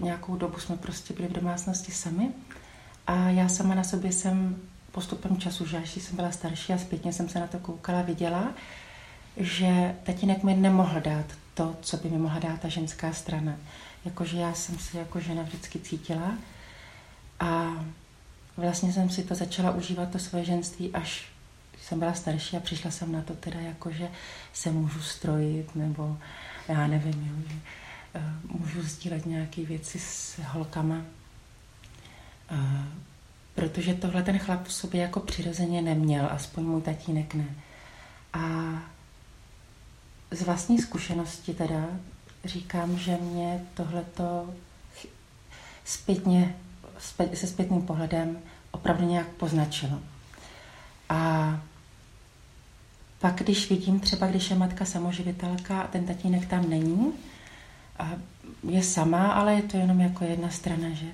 nějakou 0.00 0.36
dobu 0.36 0.58
jsme 0.58 0.76
prostě 0.76 1.14
byli 1.14 1.28
v 1.28 1.32
domácnosti 1.32 1.92
sami. 1.92 2.28
A 3.06 3.14
já 3.14 3.48
sama 3.48 3.74
na 3.74 3.84
sobě 3.84 4.12
jsem 4.12 4.56
postupem 4.92 5.36
času, 5.36 5.66
že 5.66 5.78
až 5.78 5.96
jsem 5.96 6.16
byla 6.16 6.30
starší 6.30 6.72
a 6.72 6.78
zpětně 6.78 7.12
jsem 7.12 7.28
se 7.28 7.40
na 7.40 7.46
to 7.46 7.58
koukala, 7.58 8.02
viděla, 8.02 8.48
že 9.36 9.94
tatínek 10.02 10.42
mi 10.42 10.54
nemohl 10.54 11.00
dát 11.00 11.26
to, 11.54 11.76
co 11.80 11.96
by 11.96 12.10
mi 12.10 12.18
mohla 12.18 12.38
dát 12.38 12.60
ta 12.60 12.68
ženská 12.68 13.12
strana. 13.12 13.56
Jakože 14.04 14.36
já 14.36 14.54
jsem 14.54 14.78
si 14.78 14.96
jako 14.96 15.20
žena 15.20 15.42
vždycky 15.42 15.78
cítila 15.78 16.34
a 17.40 17.84
vlastně 18.56 18.92
jsem 18.92 19.10
si 19.10 19.22
to 19.22 19.34
začala 19.34 19.70
užívat, 19.70 20.10
to 20.10 20.18
svoje 20.18 20.44
ženství, 20.44 20.90
až 20.94 21.35
jsem 21.86 21.98
byla 21.98 22.14
starší 22.14 22.56
a 22.56 22.60
přišla 22.60 22.90
jsem 22.90 23.12
na 23.12 23.22
to 23.22 23.34
teda 23.34 23.60
jako, 23.60 23.90
že 23.90 24.08
se 24.52 24.70
můžu 24.70 25.00
strojit, 25.00 25.76
nebo 25.76 26.18
já 26.68 26.86
nevím, 26.86 27.26
jo, 27.26 27.48
že 27.48 27.54
uh, 28.20 28.60
můžu 28.60 28.82
sdílet 28.82 29.26
nějaké 29.26 29.64
věci 29.64 29.98
s 29.98 30.40
holkama. 30.44 31.02
Uh, 32.50 32.60
protože 33.54 33.94
tohle 33.94 34.22
ten 34.22 34.38
chlap 34.38 34.66
v 34.66 34.72
sobě 34.72 35.02
jako 35.02 35.20
přirozeně 35.20 35.82
neměl, 35.82 36.28
aspoň 36.30 36.64
můj 36.64 36.82
tatínek 36.82 37.34
ne. 37.34 37.46
A 38.32 38.40
z 40.30 40.42
vlastní 40.42 40.78
zkušenosti 40.78 41.54
teda 41.54 41.84
říkám, 42.44 42.98
že 42.98 43.16
mě 43.16 43.64
tohleto 43.74 44.54
zpětně, 45.84 46.56
se 47.34 47.46
zpětným 47.46 47.82
pohledem 47.82 48.38
opravdu 48.70 49.08
nějak 49.08 49.28
poznačilo. 49.28 50.00
A 51.08 51.60
pak, 53.26 53.42
když 53.42 53.70
vidím 53.70 54.00
třeba, 54.00 54.26
když 54.26 54.50
je 54.50 54.56
matka 54.56 54.84
samoživitelka 54.84 55.80
a 55.80 55.86
ten 55.86 56.06
tatínek 56.06 56.46
tam 56.46 56.70
není, 56.70 57.12
a 57.98 58.10
je 58.68 58.82
sama, 58.82 59.32
ale 59.32 59.54
je 59.54 59.62
to 59.62 59.76
jenom 59.76 60.00
jako 60.00 60.24
jedna 60.24 60.50
strana, 60.50 60.88
že 60.92 61.06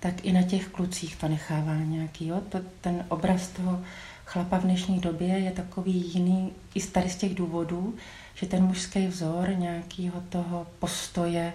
tak 0.00 0.24
i 0.24 0.32
na 0.32 0.42
těch 0.42 0.68
klucích 0.68 1.16
to 1.16 1.28
nechává 1.28 1.74
nějaký. 1.74 2.26
Jo? 2.26 2.40
To, 2.48 2.60
ten 2.80 3.04
obraz 3.08 3.48
toho 3.48 3.82
chlapa 4.24 4.58
v 4.58 4.62
dnešní 4.62 4.98
době 4.98 5.28
je 5.28 5.50
takový 5.50 6.12
jiný 6.14 6.52
i 6.74 6.82
tady 6.82 7.10
z 7.10 7.16
těch 7.16 7.34
důvodů, 7.34 7.94
že 8.34 8.46
ten 8.46 8.64
mužský 8.64 9.06
vzor 9.06 9.48
nějakého 9.56 10.20
toho 10.20 10.66
postoje, 10.78 11.52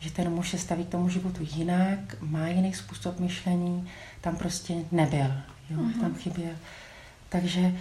že 0.00 0.10
ten 0.10 0.30
muž 0.30 0.50
se 0.50 0.58
staví 0.58 0.84
k 0.84 0.88
tomu 0.88 1.08
životu 1.08 1.46
jinak, 1.56 2.16
má 2.20 2.48
jiný 2.48 2.74
způsob 2.74 3.20
myšlení, 3.20 3.88
tam 4.20 4.36
prostě 4.36 4.74
nebyl, 4.92 5.32
jo? 5.70 5.76
Uh-huh. 5.76 6.00
tam 6.00 6.14
chyběl. 6.14 6.54
Takže 7.28 7.72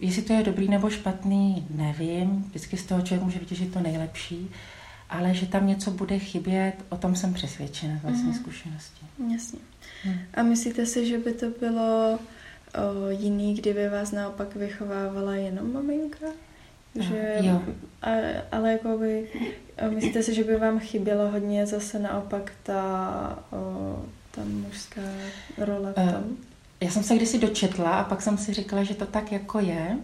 jestli 0.00 0.22
to 0.22 0.32
je 0.32 0.42
dobrý 0.42 0.68
nebo 0.68 0.90
špatný, 0.90 1.66
nevím. 1.70 2.44
Vždycky 2.48 2.76
z 2.76 2.86
toho 2.86 3.02
člověk 3.02 3.24
může 3.24 3.38
vytěžit 3.38 3.72
to 3.72 3.80
nejlepší, 3.80 4.50
ale 5.10 5.34
že 5.34 5.46
tam 5.46 5.66
něco 5.66 5.90
bude 5.90 6.18
chybět, 6.18 6.74
o 6.88 6.96
tom 6.96 7.16
jsem 7.16 7.34
přesvědčena 7.34 7.98
z 7.98 8.02
vlastní 8.02 8.32
uh-huh. 8.32 8.36
zkušenosti. 8.36 9.06
Jasně. 9.32 9.58
Hmm. 10.04 10.18
A 10.34 10.42
myslíte 10.42 10.86
si, 10.86 11.06
že 11.06 11.18
by 11.18 11.32
to 11.32 11.46
bylo 11.60 12.18
o, 12.18 13.08
jiný, 13.10 13.54
kdyby 13.54 13.88
vás 13.88 14.12
naopak 14.12 14.56
vychovávala 14.56 15.34
jenom 15.34 15.72
maminka? 15.72 16.26
Že, 16.94 17.36
jo. 17.40 17.62
A, 18.02 18.10
ale 18.52 18.72
jako 18.72 18.98
by, 18.98 19.28
myslíte 19.94 20.22
si, 20.22 20.34
že 20.34 20.44
by 20.44 20.56
vám 20.56 20.78
chybělo 20.78 21.30
hodně 21.30 21.66
zase 21.66 21.98
naopak 21.98 22.52
ta, 22.62 23.38
o, 23.52 24.04
ta 24.30 24.42
mužská 24.44 25.00
role 25.58 25.92
v 25.92 25.98
eh, 25.98 26.12
tom? 26.12 26.36
Já 26.80 26.90
jsem 26.90 27.02
se 27.02 27.16
kdysi 27.16 27.38
dočetla 27.38 27.90
a 27.90 28.04
pak 28.04 28.22
jsem 28.22 28.38
si 28.38 28.54
říkala, 28.54 28.84
že 28.84 28.94
to 28.94 29.06
tak 29.06 29.32
jako 29.32 29.58
je, 29.58 29.96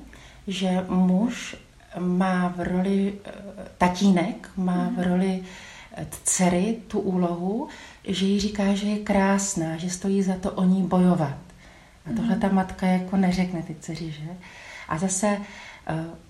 že 0.47 0.85
muž 0.88 1.56
má 1.99 2.49
v 2.56 2.61
roli, 2.61 3.14
eh, 3.25 3.33
tatínek 3.78 4.50
má 4.56 4.88
v 4.88 4.92
mhm. 4.92 5.02
roli 5.02 5.42
eh, 5.92 6.06
dcery 6.25 6.78
tu 6.88 7.00
úlohu, 7.00 7.68
že 8.04 8.26
jí 8.26 8.40
říká, 8.40 8.75
že 8.75 8.87
je 8.87 8.99
krásná, 8.99 9.76
že 9.76 9.90
stojí 9.90 10.23
za 10.23 10.35
to 10.35 10.52
o 10.52 10.64
ní 10.64 10.83
bojovat. 10.83 11.38
A 12.06 12.12
tohle 12.16 12.30
mhm. 12.30 12.40
ta 12.40 12.49
matka 12.49 12.87
jako 12.87 13.16
neřekne 13.16 13.62
ty 13.62 13.76
dceři, 13.80 14.11
že? 14.11 14.37
A 14.88 14.99
zase 14.99 15.38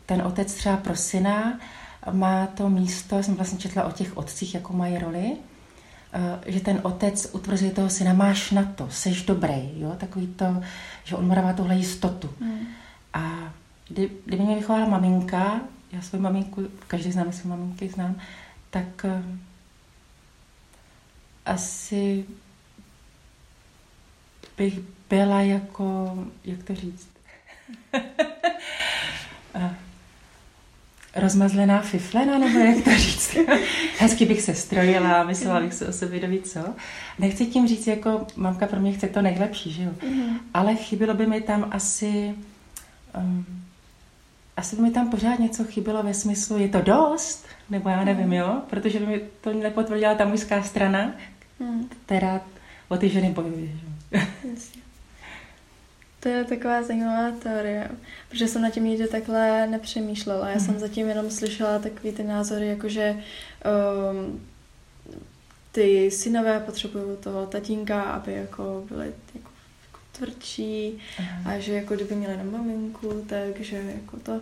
ten 0.07 0.23
otec 0.23 0.55
třeba 0.55 0.77
pro 0.77 0.97
syna 0.97 1.61
má 2.13 2.47
to 2.47 2.69
místo, 2.69 3.23
jsem 3.23 3.35
vlastně 3.35 3.59
četla 3.59 3.85
o 3.85 3.93
těch 3.93 4.17
otcích, 4.17 4.55
jako 4.55 4.73
mají 4.73 4.99
roli, 4.99 5.33
eh, 5.33 5.56
že 6.47 6.61
ten 6.61 6.81
otec 6.83 7.29
utvrzuje 7.33 7.71
toho 7.71 7.91
syna, 7.91 8.13
máš 8.13 8.51
na 8.51 8.65
to, 8.65 8.89
seš 8.91 9.23
dobrý, 9.23 9.81
jo, 9.81 9.97
takový 9.99 10.27
to, 10.27 10.63
že 11.05 11.17
on 11.17 11.29
má 11.29 11.53
tuhle 11.53 11.77
jistotu. 11.77 12.31
Mm. 12.41 12.67
A 13.13 13.53
kdy, 13.89 14.11
kdyby 14.25 14.43
mě 14.43 14.57
vychovala 14.57 14.89
maminka, 14.89 15.61
já 15.93 16.03
svou 16.03 16.19
maminku, 16.19 16.69
každý 16.87 17.13
známe 17.13 17.33
svou 17.33 17.51
maminky, 17.51 17.89
znám, 17.89 18.17
tak 18.71 19.05
uh, 19.05 19.37
asi 21.47 22.25
bych 24.57 24.79
byla 25.11 25.41
jako, 25.41 26.19
jak 26.45 26.63
to 26.63 26.75
říct, 26.75 27.09
rozmazlená 31.17 31.83
fiflena, 31.83 32.39
nebo 32.39 32.59
jak 32.59 32.85
to 32.85 32.91
říct. 32.91 33.37
Hezky 33.99 34.25
bych 34.25 34.43
se 34.43 34.55
strojila, 34.55 35.25
myslela 35.25 35.61
bych 35.61 35.75
se 35.75 35.89
o 35.89 35.93
sobě 35.93 36.21
doví 36.21 36.43
co. 36.43 36.61
Nechci 37.19 37.47
tím 37.47 37.69
říct, 37.69 37.87
jako 37.87 38.27
mamka 38.37 38.67
pro 38.67 38.81
mě 38.81 38.93
chce 38.93 39.09
to 39.09 39.23
nejlepší, 39.23 39.73
že 39.73 39.83
jo. 39.83 39.91
Mm-hmm. 39.91 40.39
Ale 40.55 40.75
chybilo 40.75 41.15
by 41.15 41.27
mi 41.27 41.41
tam 41.41 41.69
asi... 41.71 42.35
Um, 43.19 43.47
asi 44.57 44.77
by 44.77 44.83
mi 44.83 44.91
tam 44.91 45.11
pořád 45.11 45.39
něco 45.39 45.65
chybilo 45.65 46.03
ve 46.03 46.15
smyslu, 46.15 46.59
je 46.59 46.69
to 46.69 46.81
dost? 46.81 47.47
Nebo 47.71 47.89
já 47.89 48.05
nevím, 48.05 48.33
jo? 48.33 48.63
Protože 48.71 48.99
by 48.99 49.07
mi 49.07 49.21
to 49.41 49.53
nepotvrdila 49.53 50.15
ta 50.15 50.25
mužská 50.25 50.63
strana, 50.63 51.13
mm. 51.61 51.89
která 52.07 52.41
o 52.89 52.97
ty 52.97 53.09
ženy 53.09 53.31
bojuje. 53.31 53.69
Že? 54.13 54.27
To 56.27 56.31
je 56.31 56.45
taková 56.45 56.83
zajímavá 56.83 57.31
teorie, 57.31 57.91
protože 58.29 58.49
jsem 58.49 58.63
na 58.63 58.71
tím 58.71 58.85
nikdy 58.85 59.09
takhle 59.09 59.67
nepřemýšlela. 59.67 60.49
Já 60.49 60.55
mm. 60.55 60.61
jsem 60.61 60.71
mhm. 60.71 60.81
zatím 60.81 61.09
jenom 61.09 61.31
slyšela 61.31 61.79
takový 61.79 62.13
ty 62.13 62.23
názory, 62.23 62.69
jakože 62.69 63.23
um, 64.11 64.47
ty 65.73 66.11
synové 66.11 66.61
potřebují 66.61 67.17
toho 67.21 67.47
tatínka, 67.47 68.03
aby 68.03 68.33
jako 68.33 68.85
byli 68.89 69.07
jako, 69.07 69.21
jako 69.35 69.51
tvrdší 70.19 70.99
a 71.45 71.59
že 71.59 71.73
jako 71.73 71.95
kdyby 71.95 72.15
měli 72.15 72.37
na 72.37 72.59
maminku, 72.59 73.25
takže 73.29 73.77
jako 73.95 74.17
to. 74.17 74.41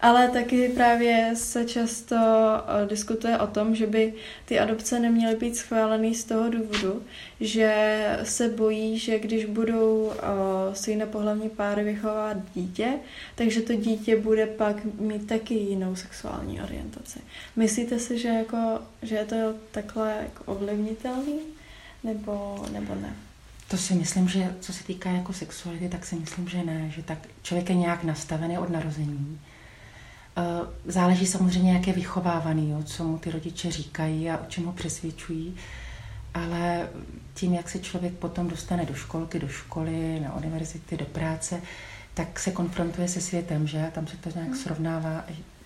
Ale 0.00 0.28
taky 0.28 0.68
právě 0.68 1.30
se 1.34 1.64
často 1.64 2.16
uh, 2.16 2.88
diskutuje 2.88 3.38
o 3.38 3.46
tom, 3.46 3.74
že 3.74 3.86
by 3.86 4.14
ty 4.44 4.58
adopce 4.58 5.00
neměly 5.00 5.36
být 5.36 5.56
schváleny 5.56 6.14
z 6.14 6.24
toho 6.24 6.50
důvodu, 6.50 7.02
že 7.40 8.04
se 8.22 8.48
bojí, 8.48 8.98
že 8.98 9.18
když 9.18 9.44
budou 9.44 10.04
uh, 10.04 10.12
stejnopohlavní 10.72 11.48
páry 11.48 11.84
vychovávat 11.84 12.36
dítě, 12.54 12.92
takže 13.34 13.60
to 13.60 13.74
dítě 13.74 14.16
bude 14.16 14.46
pak 14.46 14.84
mít 14.84 15.26
taky 15.26 15.54
jinou 15.54 15.96
sexuální 15.96 16.62
orientaci. 16.62 17.20
Myslíte 17.56 17.98
si, 17.98 18.18
že, 18.18 18.28
jako, 18.28 18.78
že 19.02 19.14
je 19.14 19.24
to 19.24 19.36
takhle 19.70 20.14
jako 20.22 20.52
ovlivnitelný, 20.52 21.38
nebo, 22.04 22.64
nebo 22.72 22.94
ne? 22.94 23.14
To 23.74 23.78
si 23.78 23.94
myslím, 23.94 24.28
že 24.28 24.54
co 24.60 24.72
se 24.72 24.84
týká 24.84 25.10
jako 25.10 25.32
sexuality, 25.32 25.88
tak 25.88 26.06
si 26.06 26.16
myslím, 26.16 26.48
že 26.48 26.64
ne, 26.64 26.90
že 26.90 27.02
tak 27.02 27.18
člověk 27.42 27.68
je 27.68 27.74
nějak 27.74 28.04
nastavený 28.04 28.58
od 28.58 28.70
narození 28.70 29.38
Eh, 30.36 30.66
záleží 30.84 31.26
samozřejmě, 31.26 31.72
jak 31.72 31.86
je 31.86 31.92
vychovávaný, 31.92 32.70
jo, 32.70 32.82
co 32.82 33.04
mu 33.04 33.18
ty 33.18 33.30
rodiče 33.30 33.70
říkají 33.70 34.30
a 34.30 34.38
o 34.38 34.46
čem 34.48 34.64
ho 34.64 34.72
přesvědčují, 34.72 35.56
ale 36.34 36.88
tím, 37.34 37.54
jak 37.54 37.70
se 37.70 37.78
člověk 37.78 38.14
potom 38.14 38.48
dostane 38.48 38.86
do 38.86 38.94
školky, 38.94 39.38
do 39.38 39.48
školy, 39.48 40.20
na 40.20 40.36
univerzity, 40.36 40.96
do 40.96 41.04
práce, 41.04 41.60
tak 42.14 42.40
se 42.40 42.50
konfrontuje 42.50 43.08
se 43.08 43.20
světem, 43.20 43.66
že? 43.66 43.90
Tam 43.94 44.06
se 44.06 44.16
to 44.16 44.30
nějak 44.34 44.48
hmm. 44.48 44.58
srovnává, 44.58 45.24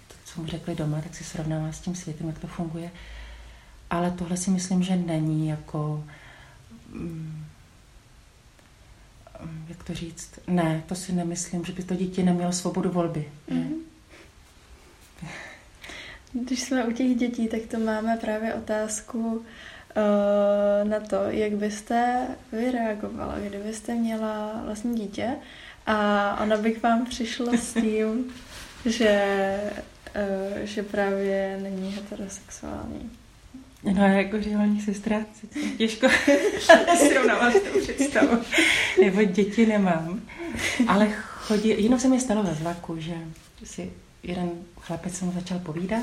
to, 0.08 0.14
co 0.24 0.40
mu 0.40 0.46
řekli 0.46 0.74
doma, 0.74 1.00
tak 1.00 1.14
se 1.14 1.24
srovnává 1.24 1.72
s 1.72 1.80
tím 1.80 1.94
světem, 1.94 2.26
jak 2.26 2.38
to 2.38 2.46
funguje. 2.46 2.90
Ale 3.90 4.10
tohle 4.10 4.36
si 4.36 4.50
myslím, 4.50 4.82
že 4.82 4.96
není 4.96 5.48
jako... 5.48 6.04
Mm, 6.92 7.47
jak 9.68 9.82
to 9.84 9.94
říct? 9.94 10.30
Ne, 10.46 10.82
to 10.86 10.94
si 10.94 11.12
nemyslím, 11.12 11.64
že 11.64 11.72
by 11.72 11.82
to 11.82 11.94
dítě 11.94 12.22
nemělo 12.22 12.52
svobodu 12.52 12.90
volby. 12.90 13.28
Mm-hmm. 13.50 13.74
Když 16.32 16.62
jsme 16.62 16.84
u 16.84 16.92
těch 16.92 17.16
dětí, 17.16 17.48
tak 17.48 17.60
to 17.70 17.78
máme 17.78 18.16
právě 18.16 18.54
otázku 18.54 19.18
uh, 19.18 20.88
na 20.88 21.00
to, 21.00 21.16
jak 21.28 21.52
byste 21.52 22.26
vy 22.52 22.70
reagovala, 22.70 23.38
kdybyste 23.38 23.94
měla 23.94 24.62
vlastní 24.64 24.94
dítě 24.94 25.36
A 25.86 26.38
ona 26.42 26.56
bych 26.56 26.82
vám 26.82 27.06
přišla 27.06 27.52
s 27.52 27.74
tím, 27.74 28.24
že, 28.86 29.60
uh, 30.16 30.58
že 30.58 30.82
právě 30.82 31.58
není 31.62 31.92
heterosexuální. 31.92 33.10
No, 33.82 34.06
jako 34.06 34.42
řeholní 34.42 34.80
sestra, 34.80 35.16
těžko 35.76 36.06
srovnávat 37.08 37.52
s 37.52 37.60
tou 37.60 37.80
představu. 37.80 38.42
Nebo 39.00 39.24
děti 39.24 39.66
nemám. 39.66 40.20
Ale 40.88 41.08
chodí, 41.12 41.82
jenom 41.82 42.00
se 42.00 42.08
mi 42.08 42.20
stalo 42.20 42.42
ve 42.42 42.54
vlaku, 42.54 43.00
že 43.00 43.14
si 43.64 43.92
jeden 44.22 44.50
chlapec 44.80 45.14
se 45.14 45.24
mu 45.24 45.32
začal 45.32 45.58
povídat 45.58 46.02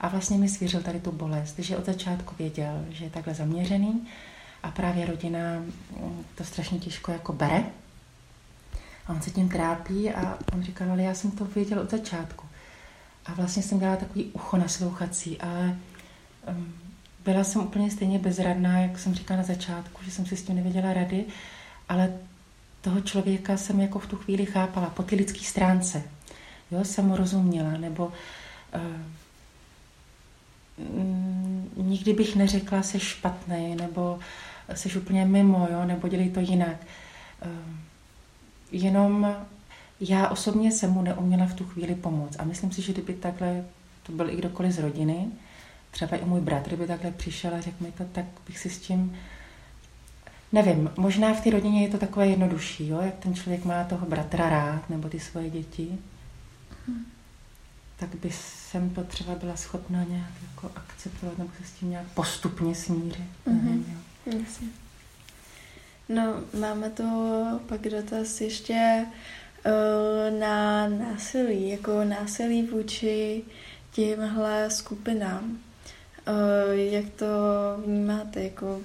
a 0.00 0.08
vlastně 0.08 0.38
mi 0.38 0.48
svěřil 0.48 0.82
tady 0.82 1.00
tu 1.00 1.12
bolest, 1.12 1.58
že 1.58 1.76
od 1.76 1.86
začátku 1.86 2.34
věděl, 2.38 2.84
že 2.90 3.04
je 3.04 3.10
takhle 3.10 3.34
zaměřený 3.34 4.08
a 4.62 4.70
právě 4.70 5.06
rodina 5.06 5.38
mm, 5.58 6.24
to 6.34 6.44
strašně 6.44 6.78
těžko 6.78 7.12
jako 7.12 7.32
bere. 7.32 7.64
A 9.06 9.12
on 9.12 9.22
se 9.22 9.30
tím 9.30 9.48
trápí 9.48 10.10
a 10.10 10.38
on 10.52 10.62
říkal, 10.62 10.92
ale 10.92 11.02
já 11.02 11.14
jsem 11.14 11.30
to 11.30 11.44
věděl 11.44 11.78
od 11.78 11.90
začátku. 11.90 12.46
A 13.26 13.34
vlastně 13.34 13.62
jsem 13.62 13.78
dělala 13.78 13.96
takový 13.96 14.24
ucho 14.24 14.56
naslouchací, 14.56 15.38
ale 15.38 15.78
um, 16.48 16.74
byla 17.24 17.44
jsem 17.44 17.62
úplně 17.62 17.90
stejně 17.90 18.18
bezradná, 18.18 18.78
jak 18.78 18.98
jsem 18.98 19.14
říkala 19.14 19.38
na 19.38 19.46
začátku, 19.46 20.04
že 20.04 20.10
jsem 20.10 20.26
si 20.26 20.36
s 20.36 20.42
tím 20.42 20.56
nevěděla 20.56 20.92
rady, 20.92 21.24
ale 21.88 22.12
toho 22.80 23.00
člověka 23.00 23.56
jsem 23.56 23.80
jako 23.80 23.98
v 23.98 24.06
tu 24.06 24.16
chvíli 24.16 24.46
chápala 24.46 24.90
po 24.90 25.02
ty 25.02 25.16
lidské 25.16 25.40
stránce. 25.40 26.02
Jo, 26.70 26.84
jsem 26.84 27.06
mu 27.06 27.16
rozuměla, 27.16 27.70
nebo 27.70 28.06
uh, 28.06 28.12
nikdy 31.76 32.12
bych 32.12 32.36
neřekla, 32.36 32.82
se 32.82 33.00
špatný, 33.00 33.76
nebo 33.76 34.18
jsi 34.74 34.98
úplně 34.98 35.24
mimo, 35.24 35.68
jo, 35.72 35.84
nebo 35.84 36.08
dělej 36.08 36.30
to 36.30 36.40
jinak. 36.40 36.76
Uh, 37.46 37.50
jenom 38.72 39.36
já 40.00 40.28
osobně 40.28 40.72
jsem 40.72 40.90
mu 40.90 41.02
neuměla 41.02 41.46
v 41.46 41.54
tu 41.54 41.64
chvíli 41.64 41.94
pomoct. 41.94 42.36
A 42.38 42.44
myslím 42.44 42.72
si, 42.72 42.82
že 42.82 42.92
kdyby 42.92 43.14
takhle 43.14 43.64
to 44.02 44.12
byl 44.12 44.30
i 44.30 44.36
kdokoliv 44.36 44.72
z 44.72 44.78
rodiny, 44.78 45.26
třeba 45.90 46.16
i 46.16 46.24
můj 46.24 46.40
bratr 46.40 46.76
by 46.76 46.86
takhle 46.86 47.10
přišel 47.10 47.54
a 47.54 47.60
řekl 47.60 47.84
mi 47.84 47.92
to, 47.92 48.04
tak 48.04 48.24
bych 48.46 48.58
si 48.58 48.70
s 48.70 48.78
tím 48.78 49.16
Nevím, 50.52 50.90
možná 50.96 51.34
v 51.34 51.40
té 51.40 51.50
rodině 51.50 51.82
je 51.82 51.88
to 51.88 51.98
takové 51.98 52.26
jednodušší, 52.26 52.88
jo? 52.88 53.00
jak 53.00 53.14
ten 53.14 53.34
člověk 53.34 53.64
má 53.64 53.84
toho 53.84 54.06
bratra 54.06 54.48
rád, 54.48 54.90
nebo 54.90 55.08
ty 55.08 55.20
svoje 55.20 55.50
děti. 55.50 55.98
Hmm. 56.86 57.04
Tak 57.96 58.14
by 58.14 58.30
jsem 58.32 58.90
to 58.90 59.04
třeba 59.04 59.34
byla 59.34 59.56
schopna 59.56 60.04
nějak 60.04 60.30
jako 60.42 60.70
akceptovat, 60.76 61.38
nebo 61.38 61.50
se 61.58 61.64
s 61.64 61.72
tím 61.72 61.90
nějak 61.90 62.06
postupně 62.06 62.74
smířit. 62.74 63.24
Mm-hmm. 63.46 63.64
Nevím, 63.64 63.86
jo. 64.26 64.40
No, 66.08 66.34
máme 66.60 66.90
to 66.90 67.60
pak 67.66 67.80
dotaz 67.80 68.40
ještě 68.40 69.06
uh, 69.66 70.40
na 70.40 70.88
násilí, 70.88 71.68
jako 71.68 72.04
násilí 72.04 72.62
vůči 72.62 73.42
těmhle 73.92 74.70
skupinám. 74.70 75.58
Uh, 76.30 76.78
jak 76.78 77.04
to 77.16 77.26
vnímáte, 77.86 78.42
jako 78.42 78.80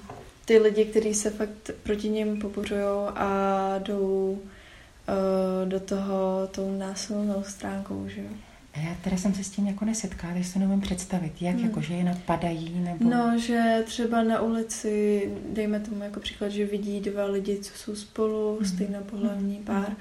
ty 0.46 0.58
lidi, 0.58 0.86
kteří 0.86 1.14
se 1.14 1.30
fakt 1.30 1.72
proti 1.84 2.10
něm 2.10 2.40
pobořují 2.40 2.82
a 3.16 3.80
jdou 3.84 4.40
uh, 4.40 5.70
do 5.70 5.80
toho 5.80 6.50
tou 6.52 6.78
násilnou 6.78 7.44
stránkou, 7.44 8.08
že 8.08 8.22
jo? 8.22 8.28
Já 8.84 8.96
teda 9.04 9.18
jsem 9.18 9.34
se 9.34 9.44
s 9.44 9.50
tím 9.50 9.68
jako 9.68 9.86
nesetkala, 9.86 10.34
takže 10.34 10.50
se 10.50 10.60
nemůžu 10.60 10.82
představit, 10.82 11.42
jak, 11.42 11.56
hmm. 11.56 11.66
jako, 11.66 11.82
že 11.82 11.94
je 11.94 12.04
napadají, 12.04 12.80
nebo... 12.80 13.10
No, 13.10 13.40
že 13.40 13.84
třeba 13.86 14.24
na 14.24 14.42
ulici, 14.42 15.30
dejme 15.50 15.80
tomu 15.80 16.04
jako 16.04 16.20
příklad, 16.20 16.50
že 16.50 16.66
vidí 16.66 17.00
dva 17.00 17.26
lidi, 17.26 17.58
co 17.58 17.78
jsou 17.78 17.96
spolu, 17.96 18.56
hmm. 18.56 18.66
stejnopohlavní 18.66 19.56
hmm. 19.56 19.66
pár, 19.66 19.96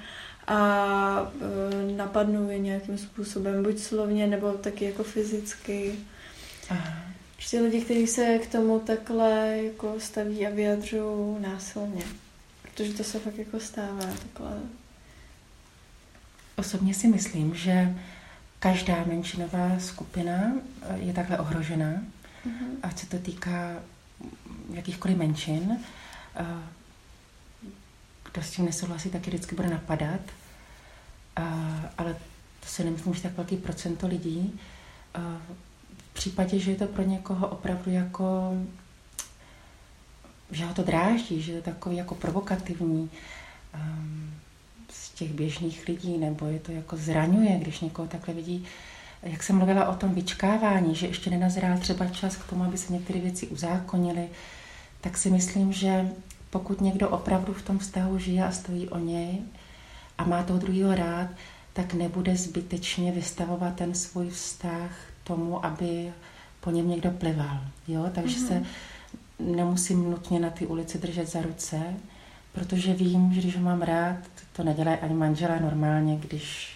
a 0.47 1.31
e, 1.41 1.91
napadnou 1.97 2.49
je 2.49 2.59
nějakým 2.59 2.97
způsobem, 2.97 3.63
buď 3.63 3.79
slovně, 3.79 4.27
nebo 4.27 4.51
taky 4.51 4.85
jako 4.85 5.03
fyzicky. 5.03 5.95
Aha. 6.69 7.04
Prostě 7.35 7.61
lidi, 7.61 7.81
kteří 7.81 8.07
se 8.07 8.39
k 8.39 8.51
tomu 8.51 8.79
takhle 8.79 9.57
jako 9.63 9.99
staví 9.99 10.47
a 10.47 10.49
vyjadřují 10.49 11.41
násilně. 11.41 12.03
Protože 12.61 12.93
to 12.93 13.03
se 13.03 13.19
fakt 13.19 13.37
jako 13.37 13.59
stává 13.59 14.05
takhle. 14.05 14.59
Osobně 16.55 16.93
si 16.93 17.07
myslím, 17.07 17.55
že 17.55 17.95
každá 18.59 19.03
menšinová 19.05 19.79
skupina 19.79 20.53
je 20.95 21.13
takhle 21.13 21.37
ohrožená, 21.37 21.91
mm-hmm. 22.47 22.67
ať 22.83 22.99
se 22.99 23.05
to 23.05 23.19
týká 23.19 23.75
jakýchkoliv 24.73 25.17
menšin. 25.17 25.79
Kdo 28.31 28.43
s 28.43 28.51
tím 28.51 28.65
nesouhlasí, 28.65 29.09
taky 29.09 29.29
vždycky 29.29 29.55
bude 29.55 29.69
napadat. 29.69 30.21
Ale 31.97 32.13
to 32.59 32.65
si 32.65 32.83
nemyslím, 32.83 33.13
že 33.13 33.21
tak 33.21 33.37
velký 33.37 33.57
procento 33.57 34.07
lidí 34.07 34.59
případě, 36.15 36.59
že 36.59 36.71
je 36.71 36.77
to 36.77 36.87
pro 36.87 37.03
někoho 37.03 37.47
opravdu 37.47 37.91
jako, 37.91 38.53
že 40.51 40.65
ho 40.65 40.73
to 40.73 40.83
dráží, 40.83 41.41
že 41.41 41.51
je 41.51 41.61
to 41.61 41.69
takový 41.71 41.95
jako 41.95 42.15
provokativní 42.15 43.09
um, 43.75 44.33
z 44.89 45.09
těch 45.09 45.33
běžných 45.33 45.87
lidí, 45.87 46.17
nebo 46.17 46.45
je 46.45 46.59
to 46.59 46.71
jako 46.71 46.97
zraňuje, 46.97 47.59
když 47.59 47.79
někoho 47.79 48.07
takhle 48.07 48.33
vidí, 48.33 48.65
jak 49.23 49.43
jsem 49.43 49.55
mluvila 49.55 49.89
o 49.89 49.95
tom 49.95 50.13
vyčkávání, 50.13 50.95
že 50.95 51.07
ještě 51.07 51.29
nenazrál 51.29 51.77
třeba 51.77 52.07
čas 52.07 52.35
k 52.35 52.49
tomu, 52.49 52.63
aby 52.63 52.77
se 52.77 52.93
některé 52.93 53.19
věci 53.19 53.47
uzákonily, 53.47 54.29
tak 55.01 55.17
si 55.17 55.29
myslím, 55.29 55.73
že 55.73 56.09
pokud 56.49 56.81
někdo 56.81 57.09
opravdu 57.09 57.53
v 57.53 57.61
tom 57.61 57.79
vztahu 57.79 58.19
žije 58.19 58.45
a 58.45 58.51
stojí 58.51 58.89
o 58.89 58.99
něj 58.99 59.41
a 60.17 60.23
má 60.25 60.43
toho 60.43 60.59
druhého 60.59 60.95
rád, 60.95 61.27
tak 61.73 61.93
nebude 61.93 62.35
zbytečně 62.35 63.11
vystavovat 63.11 63.75
ten 63.75 63.95
svůj 63.95 64.29
vztah 64.29 64.91
tomu, 65.27 65.65
aby 65.65 66.13
po 66.59 66.71
něm 66.71 66.89
někdo 66.89 67.11
plival. 67.11 67.59
Jo? 67.87 68.05
Takže 68.15 68.37
mm-hmm. 68.37 68.47
se 68.47 68.53
mhm. 68.53 69.55
nemusím 69.55 70.11
nutně 70.11 70.39
na 70.39 70.49
ty 70.49 70.65
ulici 70.65 70.97
držet 70.97 71.29
za 71.29 71.41
ruce, 71.41 71.81
protože 72.51 72.93
vím, 72.93 73.33
že 73.33 73.41
když 73.41 73.57
ho 73.57 73.63
mám 73.63 73.81
rád, 73.81 74.17
to 74.55 74.63
nedělají 74.63 74.97
ani 74.97 75.13
manželé 75.13 75.59
normálně, 75.59 76.17
když 76.17 76.75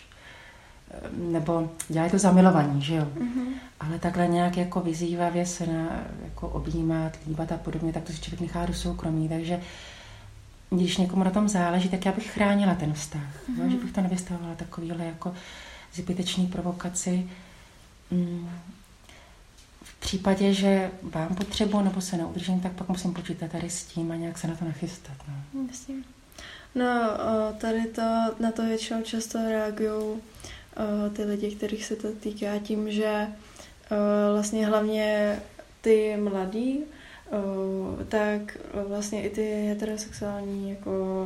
nebo 1.13 1.69
dělají 1.89 2.12
to 2.12 2.17
zamilovaní, 2.17 2.81
že 2.81 2.95
jo. 2.95 3.07
Mm-hmm. 3.15 3.45
Ale 3.79 3.99
takhle 3.99 4.27
nějak 4.27 4.57
jako 4.57 4.79
vyzývavě 4.79 5.45
se 5.45 5.67
na, 5.67 5.88
jako 6.23 6.47
objímat, 6.47 7.17
líbat 7.27 7.51
a 7.51 7.57
podobně, 7.57 7.93
tak 7.93 8.03
to 8.03 8.13
si 8.13 8.21
člověk 8.21 8.41
nechá 8.41 8.65
do 8.65 8.73
soukromí. 8.73 9.29
Takže 9.29 9.62
když 10.69 10.97
někomu 10.97 11.23
na 11.23 11.31
tom 11.31 11.49
záleží, 11.49 11.89
tak 11.89 12.05
já 12.05 12.12
bych 12.12 12.31
chránila 12.31 12.75
ten 12.75 12.93
vztah. 12.93 13.21
Mm-hmm. 13.21 13.63
Jo? 13.63 13.69
Že 13.69 13.77
bych 13.77 13.91
to 13.91 14.01
nevystavovala 14.01 14.55
takovýhle 14.55 15.05
jako 15.05 15.33
zbytečný 15.93 16.47
provokaci. 16.47 17.29
Mm. 18.12 18.50
V 19.84 20.00
případě, 20.00 20.54
že 20.54 20.91
vám 21.02 21.36
potřebu 21.36 21.82
nebo 21.82 22.02
se 22.02 22.17
neudržím, 22.17 22.62
tak 22.62 22.72
pak 22.72 22.89
musím 22.89 23.13
počítat 23.13 23.52
tady 23.52 23.69
s 23.69 23.84
tím 23.84 24.12
a 24.12 24.15
nějak 24.15 24.38
se 24.38 24.48
na 24.48 24.56
to 24.56 24.65
nachystat. 24.65 25.15
No. 25.28 25.67
No, 26.76 26.86
tady 27.58 27.86
to, 27.86 28.02
na 28.39 28.52
to 28.52 28.65
většinou 28.65 29.02
často 29.02 29.39
reagují 29.50 30.22
ty 31.15 31.24
lidi, 31.24 31.56
kterých 31.56 31.86
se 31.86 31.95
to 31.95 32.12
týká 32.12 32.60
tím, 32.60 32.91
že 32.91 33.28
vlastně 34.34 34.67
hlavně 34.67 35.39
ty 35.82 36.17
mladí, 36.17 36.80
tak 38.08 38.58
vlastně 38.88 39.24
i 39.24 39.30
ty 39.30 39.65
heterosexuální 39.68 40.70
jako 40.70 41.26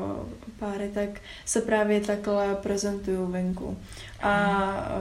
páry 0.59 0.91
tak 0.93 1.09
se 1.45 1.61
právě 1.61 2.01
takhle 2.01 2.55
prezentují 2.55 3.17
venku. 3.31 3.77
A 4.21 4.97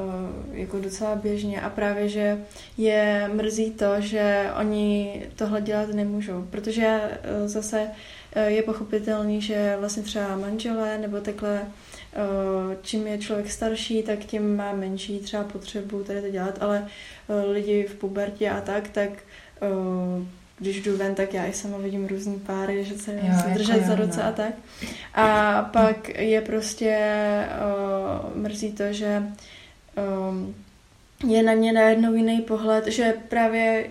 jako 0.53 0.79
docela 0.79 1.15
běžně. 1.17 1.61
A 1.61 1.71
právě, 1.71 2.09
že 2.09 2.45
je 2.79 3.31
mrzí 3.35 3.71
to, 3.71 4.01
že 4.01 4.51
oni 4.61 5.23
tohle 5.37 5.61
dělat 5.61 5.89
nemůžou, 5.89 6.47
protože 6.51 7.01
zase 7.47 7.91
je 8.47 8.63
pochopitelný, 8.63 9.41
že 9.41 9.77
vlastně 9.81 10.03
třeba 10.03 10.37
manželé 10.37 10.99
nebo 10.99 11.21
takhle 11.21 11.63
čím 12.83 13.07
je 13.07 13.19
člověk 13.19 13.51
starší, 13.51 14.03
tak 14.03 14.19
tím 14.19 14.57
má 14.57 14.73
menší 14.73 15.19
třeba 15.19 15.45
potřebu 15.45 16.05
tady 16.05 16.23
to 16.23 16.31
dělat, 16.31 16.59
ale 16.61 16.87
lidi 17.53 17.85
v 17.85 17.95
pubertě 17.95 18.51
a 18.51 18.61
tak, 18.61 18.89
tak 18.89 19.11
když 20.63 20.83
jdu 20.83 20.97
ven, 20.97 21.15
tak 21.15 21.35
já 21.35 21.47
i 21.47 21.53
sama 21.53 21.79
vidím 21.79 22.07
různý 22.07 22.41
páry, 22.41 22.85
že 22.85 22.99
se 22.99 23.13
jo, 23.13 23.19
jako 23.23 23.51
držet 23.55 23.87
za 23.87 23.95
ruce 23.95 24.21
no. 24.21 24.27
a 24.27 24.33
tak. 24.33 24.55
A 25.15 25.63
pak 25.63 26.09
je 26.09 26.41
prostě 26.41 26.99
uh, 28.35 28.37
mrzí 28.37 28.73
to, 28.73 28.93
že 28.93 29.23
um, 30.29 30.55
je 31.31 31.43
na 31.43 31.55
mě 31.55 31.73
najednou 31.73 32.15
jiný 32.15 32.41
pohled, 32.41 32.87
že 32.87 33.15
právě 33.29 33.87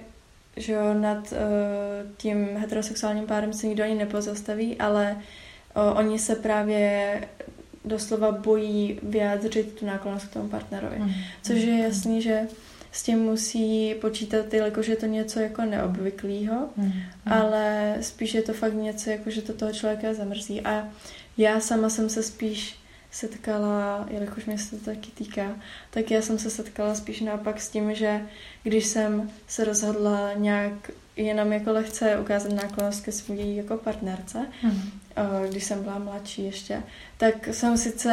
že 0.57 0.73
jo, 0.73 0.93
nad 0.93 1.31
uh, 1.31 1.37
tím 2.17 2.57
heterosexuálním 2.57 3.25
párem 3.25 3.53
se 3.53 3.67
nikdo 3.67 3.83
ani 3.83 3.95
nepozastaví, 3.95 4.77
ale 4.77 5.17
uh, 5.75 5.97
oni 5.97 6.19
se 6.19 6.35
právě 6.35 7.21
doslova 7.85 8.31
bojí 8.31 8.99
vyjádřit 9.03 9.79
tu 9.79 9.85
náklonost 9.85 10.25
k 10.25 10.33
tomu 10.33 10.49
partnerovi. 10.49 10.99
Mm. 10.99 11.11
Což 11.41 11.59
je 11.59 11.77
jasný, 11.77 12.21
že 12.21 12.47
s 12.91 13.03
tím 13.03 13.19
musí 13.19 13.95
počítat, 14.01 14.53
jelikož 14.53 14.87
je 14.87 14.95
to 14.95 15.05
něco 15.05 15.39
jako 15.39 15.61
neobvyklého, 15.61 16.69
mm. 16.77 16.93
ale 17.25 17.97
spíš 18.01 18.33
je 18.33 18.41
to 18.41 18.53
fakt 18.53 18.73
něco, 18.73 19.09
jako 19.09 19.29
že 19.29 19.41
to 19.41 19.53
toho 19.53 19.73
člověka 19.73 20.13
zamrzí. 20.13 20.61
A 20.61 20.89
já 21.37 21.59
sama 21.59 21.89
jsem 21.89 22.09
se 22.09 22.23
spíš 22.23 22.75
setkala, 23.11 24.07
jelikož 24.09 24.45
mě 24.45 24.57
se 24.57 24.77
to 24.77 24.85
taky 24.85 25.11
týká, 25.11 25.55
tak 25.89 26.11
já 26.11 26.21
jsem 26.21 26.39
se 26.39 26.49
setkala 26.49 26.95
spíš 26.95 27.21
naopak 27.21 27.61
s 27.61 27.69
tím, 27.69 27.95
že 27.95 28.21
když 28.63 28.85
jsem 28.85 29.31
se 29.47 29.63
rozhodla 29.63 30.33
nějak 30.33 30.91
jenom 31.15 31.53
jako 31.53 31.71
lehce 31.71 32.19
ukázat 32.19 32.51
náklonost 32.51 33.05
ke 33.05 33.11
svůj 33.11 33.55
jako 33.55 33.77
partnerce, 33.77 34.45
mm. 34.63 34.91
Když 35.49 35.63
jsem 35.63 35.83
byla 35.83 35.99
mladší 35.99 36.45
ještě, 36.45 36.83
tak 37.17 37.47
jsem 37.51 37.77
sice 37.77 38.11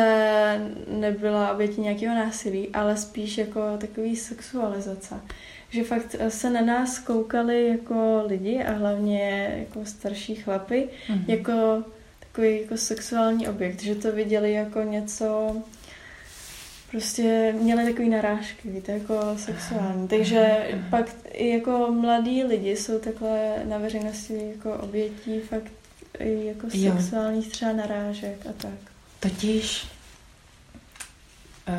nebyla 0.89 1.53
obětí 1.53 1.81
nějakého 1.81 2.15
násilí, 2.15 2.69
ale 2.69 2.97
spíš 2.97 3.39
jako 3.39 3.61
takový 3.79 4.17
sexualizace. 4.17 5.15
Že 5.71 5.85
fakt 5.85 6.17
se 6.29 6.51
na 6.51 6.61
nás 6.61 6.99
koukali 6.99 7.69
jako 7.69 8.23
lidi 8.27 8.65
a 8.65 8.73
hlavně 8.73 9.55
jako 9.59 9.85
starší 9.85 10.35
chlapy, 10.35 10.89
mm. 11.09 11.25
jako 11.29 11.85
takový 12.21 12.61
jako 12.61 12.77
sexuální 12.77 13.49
objekt, 13.49 13.83
že 13.83 13.95
to 13.95 14.13
viděli 14.13 14.53
jako 14.53 14.83
něco, 14.83 15.57
prostě 16.91 17.55
měli 17.61 17.85
takový 17.85 18.09
narážky, 18.09 18.69
víte, 18.71 18.93
jako 18.93 19.15
sexuální. 19.37 20.09
Takže 20.09 20.69
pak 20.91 21.07
i 21.33 21.49
jako 21.49 21.89
mladí 21.93 22.45
lidi 22.45 22.77
jsou 22.77 22.99
takhle 22.99 23.55
na 23.65 23.79
veřejnosti 23.79 24.53
jako 24.57 24.73
obětí 24.75 25.41
fakt 25.41 25.73
i 26.19 26.47
jako 26.47 26.67
jo. 26.73 26.97
sexuálních 26.97 27.49
třeba 27.49 27.73
narážek 27.73 28.47
a 28.47 28.53
tak. 28.53 28.93
Totiž 29.21 29.87
uh, 31.69 31.75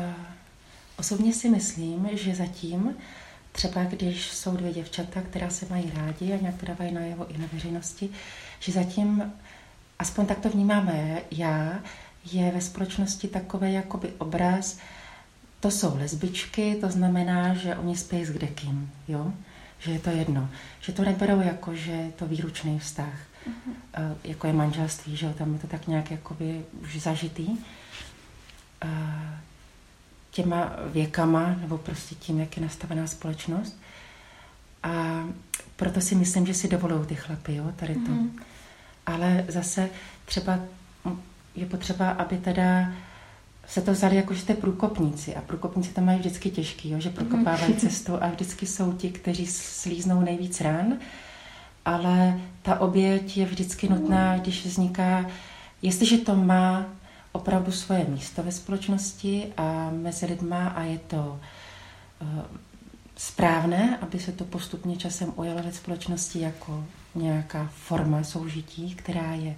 osobně 0.96 1.32
si 1.32 1.48
myslím, 1.48 2.08
že 2.12 2.34
zatím 2.34 2.96
třeba 3.52 3.84
když 3.84 4.32
jsou 4.32 4.56
dvě 4.56 4.72
děvčata, 4.72 5.20
která 5.20 5.50
se 5.50 5.66
mají 5.70 5.92
rádi 5.94 6.32
a 6.32 6.36
nějak 6.36 6.56
to 6.56 6.66
dávají 6.66 6.92
na 6.92 7.00
jeho 7.00 7.30
i 7.30 7.38
na 7.38 7.44
veřejnosti, 7.52 8.10
že 8.60 8.72
zatím 8.72 9.32
aspoň 9.98 10.26
tak 10.26 10.38
to 10.38 10.48
vnímáme 10.48 11.22
já, 11.30 11.80
je 12.32 12.50
ve 12.50 12.60
společnosti 12.60 13.28
takový 13.28 13.72
jakoby 13.72 14.12
obraz, 14.18 14.78
to 15.60 15.70
jsou 15.70 15.96
lesbičky, 15.98 16.76
to 16.80 16.88
znamená, 16.88 17.54
že 17.54 17.76
oni 17.76 17.96
spějí 17.96 18.24
s 18.24 18.30
kdekým, 18.30 18.90
jo? 19.08 19.32
Že 19.78 19.92
je 19.92 19.98
to 19.98 20.10
jedno. 20.10 20.50
Že 20.80 20.92
to 20.92 21.02
neberou 21.02 21.40
jako, 21.40 21.74
že 21.74 21.90
je 21.90 22.12
to 22.12 22.26
výručný 22.26 22.78
vztah, 22.78 23.14
uh-huh. 23.48 24.16
jako 24.24 24.46
je 24.46 24.52
manželství, 24.52 25.16
že 25.16 25.26
jo? 25.26 25.32
Tam 25.38 25.52
je 25.52 25.58
to 25.58 25.66
tak 25.66 25.86
nějak 25.86 26.10
jakoby 26.10 26.64
už 26.82 27.00
zažitý. 27.00 27.48
Těma 30.30 30.72
věkama, 30.86 31.56
nebo 31.60 31.78
prostě 31.78 32.14
tím, 32.14 32.40
jak 32.40 32.56
je 32.56 32.62
nastavená 32.62 33.06
společnost. 33.06 33.80
A 34.82 35.24
proto 35.76 36.00
si 36.00 36.14
myslím, 36.14 36.46
že 36.46 36.54
si 36.54 36.68
dovolují 36.68 37.06
ty 37.06 37.14
chlapy, 37.14 37.54
jo, 37.54 37.72
tady 37.76 37.94
to. 37.94 38.00
Uh-huh 38.00 38.30
ale 39.06 39.44
zase 39.48 39.90
třeba 40.24 40.58
je 41.56 41.66
potřeba, 41.66 42.10
aby 42.10 42.38
teda 42.38 42.92
se 43.66 43.80
to 43.80 43.92
vzali 43.92 44.16
jako, 44.16 44.34
že 44.34 44.40
jste 44.40 44.54
průkopníci 44.54 45.34
a 45.34 45.40
průkopníci 45.40 45.90
to 45.90 46.00
mají 46.00 46.18
vždycky 46.18 46.50
těžký, 46.50 46.90
jo, 46.90 47.00
že 47.00 47.10
prokopávají 47.10 47.74
cestu 47.78 48.22
a 48.22 48.28
vždycky 48.28 48.66
jsou 48.66 48.92
ti, 48.92 49.10
kteří 49.10 49.46
slíznou 49.46 50.20
nejvíc 50.20 50.60
ran, 50.60 50.98
ale 51.84 52.40
ta 52.62 52.80
oběť 52.80 53.36
je 53.36 53.46
vždycky 53.46 53.88
nutná, 53.88 54.38
když 54.38 54.66
vzniká, 54.66 55.26
jestliže 55.82 56.18
to 56.18 56.36
má 56.36 56.86
opravdu 57.32 57.72
svoje 57.72 58.04
místo 58.04 58.42
ve 58.42 58.52
společnosti 58.52 59.52
a 59.56 59.90
mezi 59.90 60.26
lidma 60.26 60.68
a 60.68 60.82
je 60.82 60.98
to 60.98 61.40
uh, 62.22 62.28
správné, 63.16 63.98
aby 64.00 64.18
se 64.18 64.32
to 64.32 64.44
postupně 64.44 64.96
časem 64.96 65.32
ujalo 65.36 65.62
ve 65.62 65.72
společnosti 65.72 66.40
jako 66.40 66.84
nějaká 67.14 67.70
forma 67.74 68.24
soužití, 68.24 68.94
která 68.94 69.32
je 69.32 69.56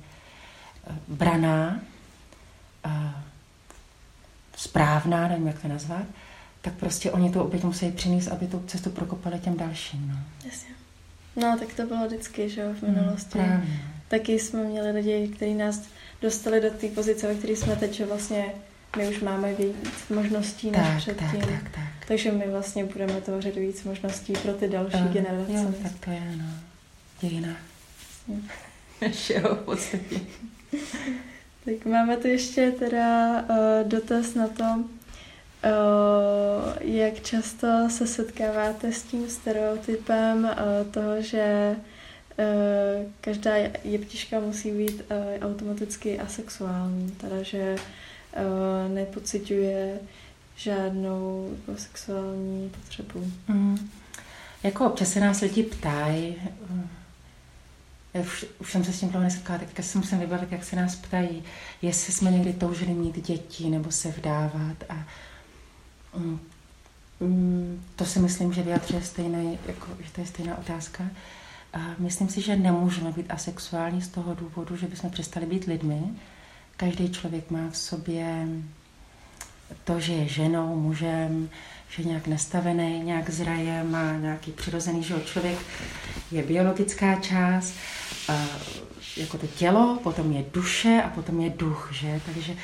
eh, 0.86 0.94
braná, 1.08 1.80
správná, 4.56 5.28
nevím, 5.28 5.46
jak 5.46 5.62
to 5.62 5.68
nazvat, 5.68 6.06
tak 6.60 6.74
prostě 6.74 7.10
oni 7.10 7.30
to 7.30 7.44
opět 7.44 7.64
musí 7.64 7.90
přinést, 7.90 8.28
aby 8.28 8.46
tu 8.46 8.62
cestu 8.66 8.90
prokopali 8.90 9.38
těm 9.38 9.56
dalším. 9.56 10.08
No. 10.08 10.16
Jasně. 10.44 10.81
No, 11.36 11.58
tak 11.58 11.74
to 11.74 11.86
bylo 11.86 12.06
vždycky, 12.06 12.48
že 12.48 12.60
jo, 12.60 12.68
v 12.74 12.82
hmm, 12.82 12.94
minulosti. 12.94 13.38
Mm, 13.38 13.44
právě. 13.44 13.68
Taky 14.08 14.38
jsme 14.38 14.64
měli 14.64 14.90
lidi, 14.90 15.28
kteří 15.36 15.54
nás 15.54 15.82
dostali 16.22 16.60
do 16.60 16.70
té 16.70 16.88
pozice, 16.88 17.26
ve 17.26 17.34
které 17.34 17.56
jsme 17.56 17.76
teď, 17.76 17.92
že 17.92 18.06
vlastně 18.06 18.44
my 18.96 19.08
už 19.08 19.20
máme 19.20 19.54
víc 19.54 20.08
možností 20.14 20.70
než 20.70 20.80
tak, 20.80 20.96
předtím. 20.96 21.40
Tak, 21.40 21.48
tak, 21.48 21.62
tak. 21.74 22.06
Takže 22.08 22.32
my 22.32 22.48
vlastně 22.50 22.84
budeme 22.84 23.20
tvořit 23.20 23.56
víc 23.56 23.84
možností 23.84 24.32
pro 24.32 24.52
ty 24.52 24.68
další 24.68 24.96
uh, 24.96 25.12
generace. 25.12 25.52
Jo, 25.52 25.74
tak 25.82 25.92
to 26.04 26.10
je, 26.10 26.22
no 26.36 26.44
dějina 27.20 27.56
našeho 29.02 29.54
v 29.54 29.64
podstatě. 29.64 30.20
tak 31.64 31.84
máme 31.84 32.16
tu 32.16 32.28
ještě 32.28 32.70
teda 32.70 33.40
uh, 33.42 33.88
dotaz 33.88 34.34
na 34.34 34.48
to, 34.48 34.64
jak 36.80 37.20
často 37.22 37.88
se 37.90 38.06
setkáváte 38.06 38.92
s 38.92 39.02
tím 39.02 39.30
stereotypem 39.30 40.44
uh, 40.44 40.90
toho, 40.90 41.22
že 41.22 41.76
uh, 41.76 43.06
každá 43.20 43.50
jeptiška 43.84 44.40
musí 44.40 44.70
být 44.70 45.02
automaticky 45.40 46.18
asexuální, 46.18 47.10
teda 47.10 47.42
že 47.42 47.76
nepociťuje 48.88 49.98
žádnou 50.56 51.50
jako 51.60 51.80
sexuální 51.80 52.70
potřebu. 52.70 53.32
Mm. 53.48 53.90
Jako 54.62 54.86
občas 54.86 55.12
se 55.12 55.20
nás 55.20 55.40
lidi 55.40 55.62
ptají, 55.62 56.36
už, 58.20 58.46
už 58.60 58.72
jsem 58.72 58.84
se 58.84 58.92
s 58.92 59.00
tím 59.00 59.08
dlouho 59.08 59.24
nesetkala, 59.24 59.58
teďka 59.58 59.82
si 59.82 59.98
musím 59.98 60.18
vybavit, 60.18 60.52
jak 60.52 60.64
se 60.64 60.76
nás 60.76 60.96
ptají, 60.96 61.42
jestli 61.82 62.12
jsme 62.12 62.30
někdy 62.30 62.52
toužili 62.52 62.94
mít 62.94 63.26
děti 63.26 63.70
nebo 63.70 63.90
se 63.90 64.08
vdávat 64.08 64.76
a 64.88 65.06
mm, 66.16 66.40
mm, 67.20 67.84
to 67.96 68.04
si 68.04 68.18
myslím, 68.18 68.52
že 68.52 68.62
vyjadřuje 68.62 69.02
stejné, 69.02 69.44
jako, 69.66 69.86
že 70.00 70.12
to 70.12 70.20
je 70.20 70.26
stejná 70.26 70.58
otázka. 70.58 71.04
A 71.72 71.78
myslím 71.98 72.28
si, 72.28 72.40
že 72.40 72.56
nemůžeme 72.56 73.12
být 73.12 73.30
asexuální 73.30 74.02
z 74.02 74.08
toho 74.08 74.34
důvodu, 74.34 74.76
že 74.76 74.86
bychom 74.86 75.10
přestali 75.10 75.46
být 75.46 75.64
lidmi. 75.64 76.02
Každý 76.76 77.10
člověk 77.10 77.50
má 77.50 77.70
v 77.70 77.76
sobě 77.76 78.48
to, 79.84 80.00
že 80.00 80.12
je 80.12 80.28
ženou, 80.28 80.76
mužem, 80.76 81.48
že 81.88 82.02
je 82.02 82.08
nějak 82.08 82.26
nastavený, 82.26 83.00
nějak 83.00 83.30
zraje, 83.30 83.84
má 83.84 84.12
nějaký 84.12 84.52
přirozený 84.52 85.02
život. 85.02 85.26
Člověk 85.26 85.58
je 86.32 86.42
biologická 86.42 87.14
část, 87.14 87.74
jako 89.16 89.38
to 89.38 89.46
tělo, 89.46 89.98
potom 90.02 90.32
je 90.32 90.44
duše 90.52 91.02
a 91.04 91.08
potom 91.08 91.40
je 91.40 91.50
duch, 91.50 91.90
že? 91.92 92.20
Takže 92.26 92.56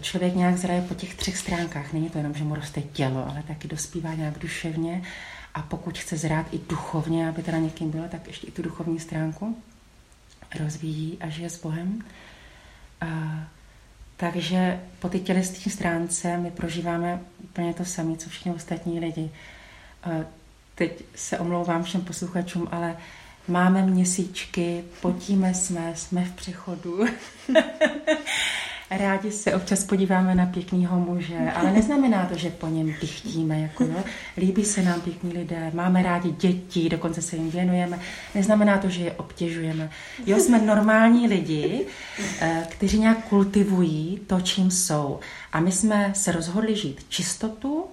člověk 0.00 0.34
nějak 0.34 0.56
zraje 0.56 0.82
po 0.82 0.94
těch 0.94 1.14
třech 1.14 1.38
stránkách. 1.38 1.92
Není 1.92 2.10
to 2.10 2.18
jenom, 2.18 2.34
že 2.34 2.44
mu 2.44 2.54
roste 2.54 2.82
tělo, 2.82 3.28
ale 3.30 3.42
taky 3.48 3.68
dospívá 3.68 4.14
nějak 4.14 4.38
duševně 4.38 5.02
a 5.54 5.62
pokud 5.62 5.98
chce 5.98 6.16
zrát 6.16 6.46
i 6.52 6.60
duchovně, 6.68 7.28
aby 7.28 7.42
teda 7.42 7.58
někým 7.58 7.90
bylo, 7.90 8.08
tak 8.08 8.26
ještě 8.26 8.46
i 8.46 8.50
tu 8.50 8.62
duchovní 8.62 9.00
stránku 9.00 9.56
rozvíjí 10.60 11.18
a 11.20 11.28
žije 11.28 11.50
s 11.50 11.62
Bohem. 11.62 12.04
A, 13.00 13.06
takže 14.16 14.80
po 14.98 15.08
ty 15.08 15.20
tělesné 15.20 15.72
stránce 15.72 16.36
my 16.36 16.50
prožíváme 16.50 17.20
úplně 17.44 17.74
to 17.74 17.84
samé, 17.84 18.16
co 18.16 18.30
všichni 18.30 18.52
ostatní 18.52 19.00
lidi. 19.00 19.30
A 20.02 20.08
teď 20.74 21.04
se 21.14 21.38
omlouvám 21.38 21.84
všem 21.84 22.00
posluchačům, 22.00 22.68
ale 22.70 22.96
máme 23.48 23.82
měsíčky, 23.82 24.84
potíme 25.00 25.54
jsme, 25.54 25.96
jsme 25.96 26.24
v 26.24 26.32
přechodu. 26.32 27.04
Rádi 28.98 29.30
se 29.30 29.54
občas 29.54 29.84
podíváme 29.84 30.34
na 30.34 30.46
pěkného 30.46 31.00
muže, 31.00 31.52
ale 31.54 31.72
neznamená 31.72 32.26
to, 32.26 32.38
že 32.38 32.50
po 32.50 32.68
něm 32.68 32.94
pichtíme. 33.00 33.60
Jako, 33.60 33.84
jo. 33.84 34.04
Líbí 34.36 34.64
se 34.64 34.82
nám 34.82 35.00
pěkní 35.00 35.32
lidé, 35.32 35.70
máme 35.74 36.02
rádi 36.02 36.30
děti, 36.30 36.88
dokonce 36.88 37.22
se 37.22 37.36
jim 37.36 37.50
věnujeme. 37.50 37.98
Neznamená 38.34 38.78
to, 38.78 38.88
že 38.88 39.02
je 39.02 39.12
obtěžujeme. 39.12 39.90
Jo, 40.26 40.40
jsme 40.40 40.60
normální 40.60 41.28
lidi, 41.28 41.86
eh, 42.40 42.66
kteří 42.70 42.98
nějak 42.98 43.24
kultivují 43.24 44.20
to, 44.26 44.40
čím 44.40 44.70
jsou. 44.70 45.20
A 45.52 45.60
my 45.60 45.72
jsme 45.72 46.10
se 46.14 46.32
rozhodli 46.32 46.76
žít 46.76 47.06
čistotu, 47.08 47.84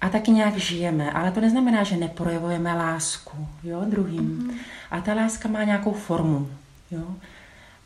a 0.00 0.08
taky 0.08 0.30
nějak 0.30 0.56
žijeme, 0.56 1.10
ale 1.12 1.30
to 1.30 1.40
neznamená, 1.40 1.82
že 1.82 1.96
neprojevujeme 1.96 2.74
lásku 2.74 3.46
jo, 3.62 3.82
druhým. 3.86 4.20
Mm-hmm. 4.20 4.54
A 4.90 5.00
ta 5.00 5.14
láska 5.14 5.48
má 5.48 5.64
nějakou 5.64 5.92
formu. 5.92 6.50
Jo. 6.90 7.04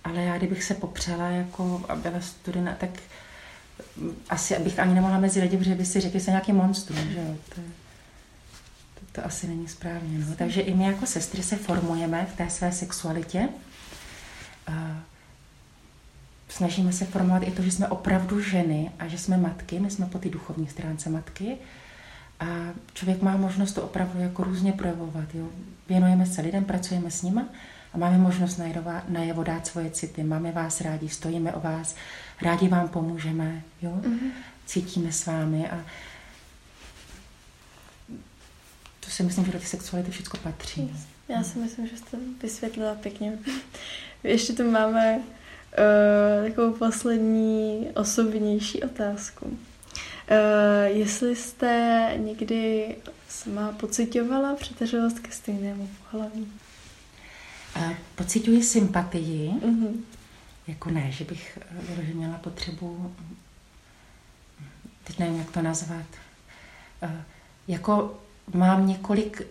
Ale 0.09 0.23
já, 0.23 0.38
kdybych 0.38 0.64
se 0.64 0.75
popřela 0.75 1.29
jako 1.29 1.83
a 1.88 1.97
byla 1.97 2.21
studena, 2.21 2.75
tak 2.75 2.90
asi 4.31 4.57
abych 4.57 4.79
ani 4.79 4.94
nemohla 4.94 5.18
mezi 5.18 5.40
lidi, 5.40 5.57
protože 5.57 5.75
by 5.75 5.85
si 5.85 6.01
řekli, 6.01 6.18
že 6.18 6.25
jsem 6.25 6.33
nějaký 6.33 6.53
monstrum, 6.53 7.11
že 7.11 7.18
jo. 7.18 7.37
To, 7.49 7.61
to, 8.94 9.01
to 9.12 9.27
asi 9.27 9.47
není 9.47 9.68
správně. 9.68 10.18
No. 10.18 10.27
Takže 10.38 10.61
i 10.61 10.75
my 10.75 10.85
jako 10.85 11.07
sestry 11.07 11.42
se 11.42 11.57
formujeme 11.57 12.27
v 12.33 12.37
té 12.37 12.51
své 12.51 12.73
sexualitě. 12.73 13.49
A 14.66 15.03
snažíme 16.49 16.92
se 16.92 17.05
formovat 17.05 17.42
i 17.42 17.51
to, 17.51 17.62
že 17.62 17.71
jsme 17.73 17.88
opravdu 17.88 18.40
ženy 18.40 18.90
a 18.99 19.09
že 19.09 19.18
jsme 19.18 19.37
matky, 19.37 19.81
my 19.81 19.90
jsme 19.90 20.07
po 20.07 20.18
té 20.18 20.29
duchovní 20.29 20.68
stránce 20.68 21.11
matky 21.11 21.57
a 22.40 22.47
člověk 22.94 23.23
má 23.23 23.37
možnost 23.37 23.73
to 23.73 23.83
opravdu 23.83 24.21
jako 24.21 24.44
různě 24.44 24.73
projevovat. 24.73 25.35
Jo. 25.35 25.49
Věnujeme 25.88 26.27
se 26.27 26.40
lidem, 26.40 26.64
pracujeme 26.64 27.11
s 27.11 27.23
nimi 27.23 27.40
máme 27.98 28.18
možnost 28.18 28.61
najevo 29.08 29.44
dát 29.44 29.66
svoje 29.66 29.90
city. 29.90 30.22
Máme 30.22 30.52
vás 30.52 30.80
rádi, 30.80 31.08
stojíme 31.08 31.52
o 31.52 31.61
vás, 31.61 31.96
rádi 32.42 32.68
vám 32.68 32.88
pomůžeme, 32.88 33.62
jo? 33.82 33.90
Mm-hmm. 33.90 34.30
cítíme 34.66 35.12
s 35.12 35.26
vámi 35.26 35.70
a 35.70 35.84
to 39.00 39.11
si 39.11 39.22
myslím, 39.22 39.44
že 39.44 39.52
do 39.52 39.58
té 39.58 39.66
sexuality 39.66 40.11
všechno 40.11 40.40
patří. 40.42 40.96
Já 41.28 41.42
si 41.42 41.58
myslím, 41.58 41.87
že 41.87 41.96
jste 41.96 42.16
vysvětlila 42.42 42.94
pěkně. 42.94 43.38
Ještě 44.24 44.52
tu 44.52 44.70
máme 44.70 45.16
uh, 45.18 46.48
takovou 46.48 46.72
poslední 46.72 47.88
osobnější 47.94 48.82
otázku. 48.82 49.46
Uh, 49.46 49.56
jestli 50.84 51.37
jste 51.37 52.12
někdy 52.16 52.96
sama 53.28 53.72
pocitovala 53.72 54.54
přitažlivost 54.54 55.18
ke 55.18 55.32
stejnému 55.32 55.88
pohlaví? 56.11 56.48
Uh, 57.79 57.93
pocituji 58.14 58.62
sympatii. 58.62 59.51
Uh-huh. 59.51 59.95
Jako 60.67 60.91
ne, 60.91 61.12
že 61.12 61.25
bych 61.25 61.59
uh, 61.99 62.14
měla 62.14 62.38
potřebu, 62.38 63.14
teď 65.05 65.19
nevím, 65.19 65.38
jak 65.38 65.51
to 65.51 65.62
nazvat, 65.62 66.07
uh, 67.03 67.11
jako 67.69 68.21
mám 68.55 68.87
několik 68.87 69.43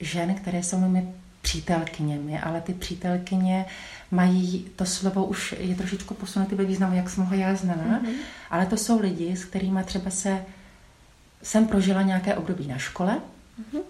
žen, 0.00 0.34
které 0.34 0.62
jsou 0.62 0.88
mi 0.88 1.14
přítelkyněmi, 1.42 2.40
ale 2.40 2.60
ty 2.60 2.74
přítelkyně 2.74 3.66
mají, 4.10 4.70
to 4.76 4.86
slovo 4.86 5.24
už 5.24 5.54
je 5.58 5.74
trošičku 5.74 6.14
posunuté 6.14 6.54
ve 6.54 6.64
významu, 6.64 6.96
jak 6.96 7.10
jsem 7.10 7.24
ho 7.24 7.34
já 7.34 7.54
znala, 7.54 7.82
mm-hmm. 7.82 8.14
ale 8.50 8.66
to 8.66 8.76
jsou 8.76 9.00
lidi, 9.00 9.36
s 9.36 9.44
kterými 9.44 9.84
třeba 9.84 10.10
se 10.10 10.44
jsem 11.42 11.66
prožila 11.66 12.02
nějaké 12.02 12.34
období 12.34 12.66
na 12.66 12.78
škole, 12.78 13.20
mm-hmm. 13.60 13.80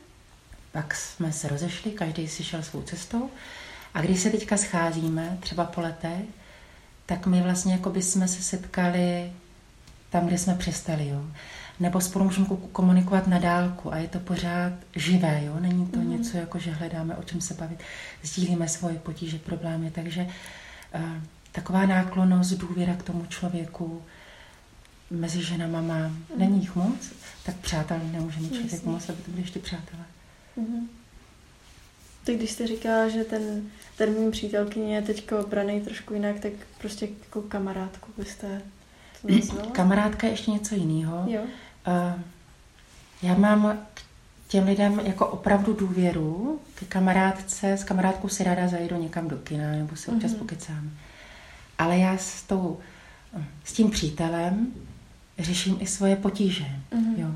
Pak 0.72 0.94
jsme 0.94 1.32
se 1.32 1.48
rozešli, 1.48 1.90
každý 1.90 2.28
si 2.28 2.44
šel 2.44 2.62
svou 2.62 2.82
cestou 2.82 3.30
a 3.94 4.00
když 4.00 4.20
se 4.20 4.30
teďka 4.30 4.56
scházíme, 4.56 5.38
třeba 5.40 5.64
po 5.64 5.80
letech, 5.80 6.24
tak 7.06 7.26
my 7.26 7.42
vlastně 7.42 7.72
jako 7.72 7.90
by 7.90 8.02
jsme 8.02 8.28
se 8.28 8.42
setkali 8.42 9.32
tam, 10.10 10.26
kde 10.26 10.38
jsme 10.38 10.54
přestali. 10.54 11.08
Jo 11.08 11.22
nebo 11.82 12.00
spolu 12.00 12.24
můžeme 12.24 12.46
komunikovat 12.72 13.26
na 13.26 13.38
dálku 13.38 13.92
a 13.92 13.96
je 13.96 14.08
to 14.08 14.20
pořád 14.20 14.72
živé, 14.96 15.44
jo? 15.44 15.56
Není 15.60 15.86
to 15.86 15.98
mm. 15.98 16.10
něco 16.10 16.36
jako, 16.36 16.58
že 16.58 16.70
hledáme 16.70 17.16
o 17.16 17.22
čem 17.22 17.40
se 17.40 17.54
bavit, 17.54 17.78
sdílíme 18.22 18.68
svoje 18.68 18.98
potíže, 18.98 19.38
problémy, 19.38 19.90
takže 19.90 20.26
uh, 20.94 21.02
taková 21.52 21.86
náklonost, 21.86 22.52
důvěra 22.52 22.94
k 22.94 23.02
tomu 23.02 23.26
člověku 23.26 24.02
mezi 25.10 25.42
ženama 25.42 25.80
má, 25.80 26.10
není 26.38 26.60
jich 26.60 26.76
moc, 26.76 27.12
tak 27.44 27.56
přátel 27.56 28.00
nemůže 28.12 28.40
mít 28.40 28.54
člověk 28.54 28.84
moc, 28.84 29.08
aby 29.08 29.22
to 29.22 29.30
byly 29.30 29.42
ještě 29.42 29.58
přátelé. 29.58 30.02
Mm. 30.56 30.88
Tak 32.24 32.36
když 32.36 32.50
jste 32.50 32.66
říkala, 32.66 33.08
že 33.08 33.24
ten 33.24 33.70
termín 33.96 34.30
přítelkyně 34.30 34.94
je 34.94 35.02
teď 35.02 35.32
obraný 35.32 35.80
trošku 35.80 36.14
jinak, 36.14 36.40
tak 36.40 36.52
prostě 36.78 37.08
jako 37.24 37.42
kamarádku 37.42 38.12
byste 38.16 38.62
Kamarádka 39.72 40.26
je 40.26 40.32
ještě 40.32 40.50
něco 40.50 40.74
jiného. 40.74 41.24
Jo. 41.26 41.42
Uh, 41.42 42.20
já 43.22 43.34
mám 43.34 43.78
k 43.94 44.02
těm 44.48 44.64
lidem 44.64 45.00
jako 45.04 45.26
opravdu 45.26 45.72
důvěru. 45.72 46.60
K 46.74 46.84
kamarádce, 46.84 47.72
s 47.72 47.84
kamarádkou 47.84 48.28
si 48.28 48.44
ráda 48.44 48.68
zajdu 48.68 48.96
někam 49.02 49.28
do 49.28 49.36
kina 49.36 49.70
nebo 49.70 49.96
se 49.96 50.12
občas 50.12 50.30
mm-hmm. 50.30 50.38
pokecám. 50.38 50.90
Ale 51.78 51.98
já 51.98 52.16
s, 52.16 52.42
tou, 52.42 52.78
s 53.64 53.72
tím 53.72 53.90
přítelem 53.90 54.72
řeším 55.38 55.76
i 55.80 55.86
svoje 55.86 56.16
potíže. 56.16 56.66
Mm-hmm. 56.92 57.14
Jo? 57.16 57.28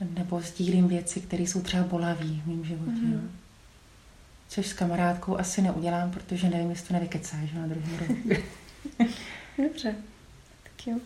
Nebo 0.00 0.40
sdílím 0.40 0.88
věci, 0.88 1.20
které 1.20 1.42
jsou 1.42 1.60
třeba 1.62 1.82
bolavé 1.84 2.24
v 2.24 2.46
mém 2.46 2.64
životě. 2.64 2.90
Mm-hmm. 2.90 3.12
Jo? 3.12 3.20
Což 4.48 4.66
s 4.66 4.72
kamarádkou 4.72 5.38
asi 5.38 5.62
neudělám, 5.62 6.10
protože 6.10 6.48
nevím, 6.48 6.70
jestli 6.70 6.88
to 6.88 6.94
nevykecáš 6.94 7.52
na 7.52 7.66
druhý 7.66 7.96
rok. 7.96 8.38
Dobře. 9.58 9.94
Tak 10.62 10.86
jo. 10.86 10.98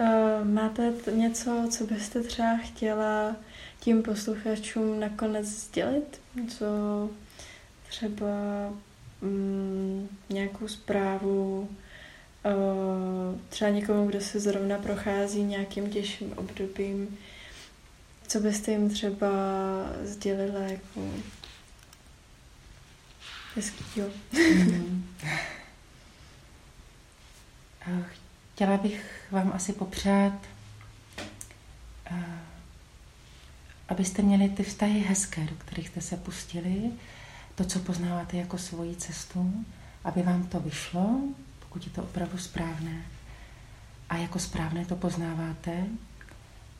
Uh, 0.00 0.48
máte 0.48 0.92
t- 0.92 1.12
něco, 1.12 1.68
co 1.70 1.86
byste 1.86 2.22
třeba 2.22 2.56
chtěla 2.56 3.36
tím 3.80 4.02
posluchačům 4.02 5.00
nakonec 5.00 5.46
sdělit? 5.46 6.20
Co 6.48 6.66
třeba 7.88 8.26
mm, 9.22 10.08
nějakou 10.28 10.68
zprávu, 10.68 11.68
uh, 12.44 13.38
třeba 13.48 13.70
někomu, 13.70 14.06
kdo 14.06 14.20
se 14.20 14.40
zrovna 14.40 14.78
prochází 14.78 15.42
nějakým 15.42 15.90
těžším 15.90 16.32
obdobím, 16.36 17.18
co 18.30 18.40
byste 18.40 18.70
jim 18.70 18.90
třeba 18.90 19.28
sdělila 20.04 20.60
jako 20.60 21.00
hezkýho? 23.54 24.08
Mm. 24.32 25.16
Chtěla 28.54 28.76
bych 28.76 29.26
vám 29.30 29.52
asi 29.54 29.72
popřát, 29.72 30.32
eh, 32.06 32.38
abyste 33.88 34.22
měli 34.22 34.48
ty 34.48 34.62
vztahy 34.62 35.00
hezké, 35.00 35.44
do 35.44 35.54
kterých 35.56 35.88
jste 35.88 36.00
se 36.00 36.16
pustili, 36.16 36.90
to, 37.54 37.64
co 37.64 37.78
poznáváte 37.78 38.36
jako 38.36 38.58
svoji 38.58 38.96
cestu, 38.96 39.64
aby 40.04 40.22
vám 40.22 40.46
to 40.46 40.60
vyšlo, 40.60 41.20
pokud 41.60 41.84
je 41.84 41.90
to 41.90 42.02
opravdu 42.02 42.38
správné. 42.38 43.02
A 44.08 44.16
jako 44.16 44.38
správné 44.38 44.84
to 44.84 44.96
poznáváte, 44.96 45.86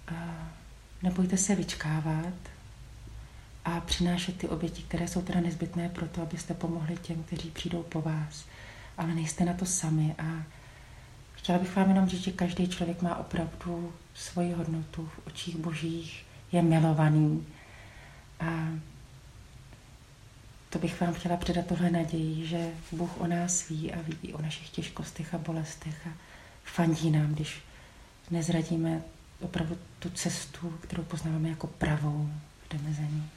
eh, 0.08 0.60
nebojte 1.02 1.36
se 1.36 1.54
vyčkávat 1.54 2.34
a 3.64 3.80
přinášet 3.80 4.38
ty 4.38 4.48
oběti, 4.48 4.82
které 4.82 5.08
jsou 5.08 5.22
teda 5.22 5.40
nezbytné 5.40 5.88
pro 5.88 6.08
to, 6.08 6.22
abyste 6.22 6.54
pomohli 6.54 6.96
těm, 6.96 7.22
kteří 7.22 7.50
přijdou 7.50 7.82
po 7.82 8.00
vás. 8.00 8.44
Ale 8.98 9.14
nejste 9.14 9.44
na 9.44 9.52
to 9.52 9.66
sami 9.66 10.14
a 10.18 10.42
Chtěla 11.40 11.58
bych 11.58 11.76
vám 11.76 11.88
jenom 11.88 12.08
říct, 12.08 12.24
že 12.24 12.32
každý 12.32 12.68
člověk 12.68 13.02
má 13.02 13.16
opravdu 13.16 13.92
svoji 14.14 14.52
hodnotu 14.52 15.06
v 15.06 15.26
očích 15.26 15.56
božích, 15.56 16.26
je 16.52 16.62
milovaný. 16.62 17.46
A 18.40 18.68
to 20.70 20.78
bych 20.78 21.00
vám 21.00 21.14
chtěla 21.14 21.36
předat 21.36 21.66
tohle 21.66 21.90
naději, 21.90 22.46
že 22.46 22.70
Bůh 22.92 23.20
o 23.20 23.26
nás 23.26 23.68
ví 23.68 23.92
a 23.92 23.98
ví 24.02 24.32
o 24.32 24.42
našich 24.42 24.70
těžkostech 24.70 25.34
a 25.34 25.38
bolestech 25.38 26.06
a 26.06 26.10
fandí 26.64 27.10
nám, 27.10 27.34
když 27.34 27.62
nezradíme 28.30 29.02
opravdu 29.40 29.79
tu 29.98 30.11
cestu, 30.11 30.72
kterou 30.81 31.03
poznáváme 31.03 31.48
jako 31.48 31.66
pravou, 31.66 32.29
jdeme 32.70 32.92
za 32.92 33.03
ní. 33.03 33.31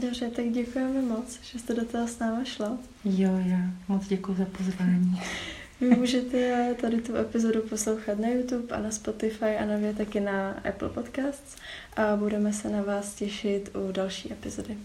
Dobře, 0.00 0.30
tak 0.30 0.50
děkujeme 0.50 1.02
moc, 1.02 1.40
že 1.42 1.58
jste 1.58 1.74
do 1.74 1.84
toho 1.84 2.08
s 2.08 2.18
náma 2.18 2.44
šla. 2.44 2.78
Jo, 3.04 3.30
já 3.46 3.58
moc 3.88 4.06
děkuji 4.06 4.34
za 4.34 4.44
pozvání. 4.44 5.20
Vy 5.80 5.90
můžete 5.90 6.74
tady 6.80 7.00
tu 7.00 7.16
epizodu 7.16 7.62
poslouchat 7.62 8.18
na 8.18 8.28
YouTube 8.28 8.76
a 8.76 8.80
na 8.80 8.90
Spotify 8.90 9.44
a 9.44 9.64
nově 9.64 9.94
taky 9.94 10.20
na 10.20 10.50
Apple 10.50 10.88
Podcasts 10.88 11.56
a 11.96 12.16
budeme 12.16 12.52
se 12.52 12.70
na 12.70 12.82
vás 12.82 13.14
těšit 13.14 13.76
u 13.76 13.92
další 13.92 14.32
epizody. 14.32 14.76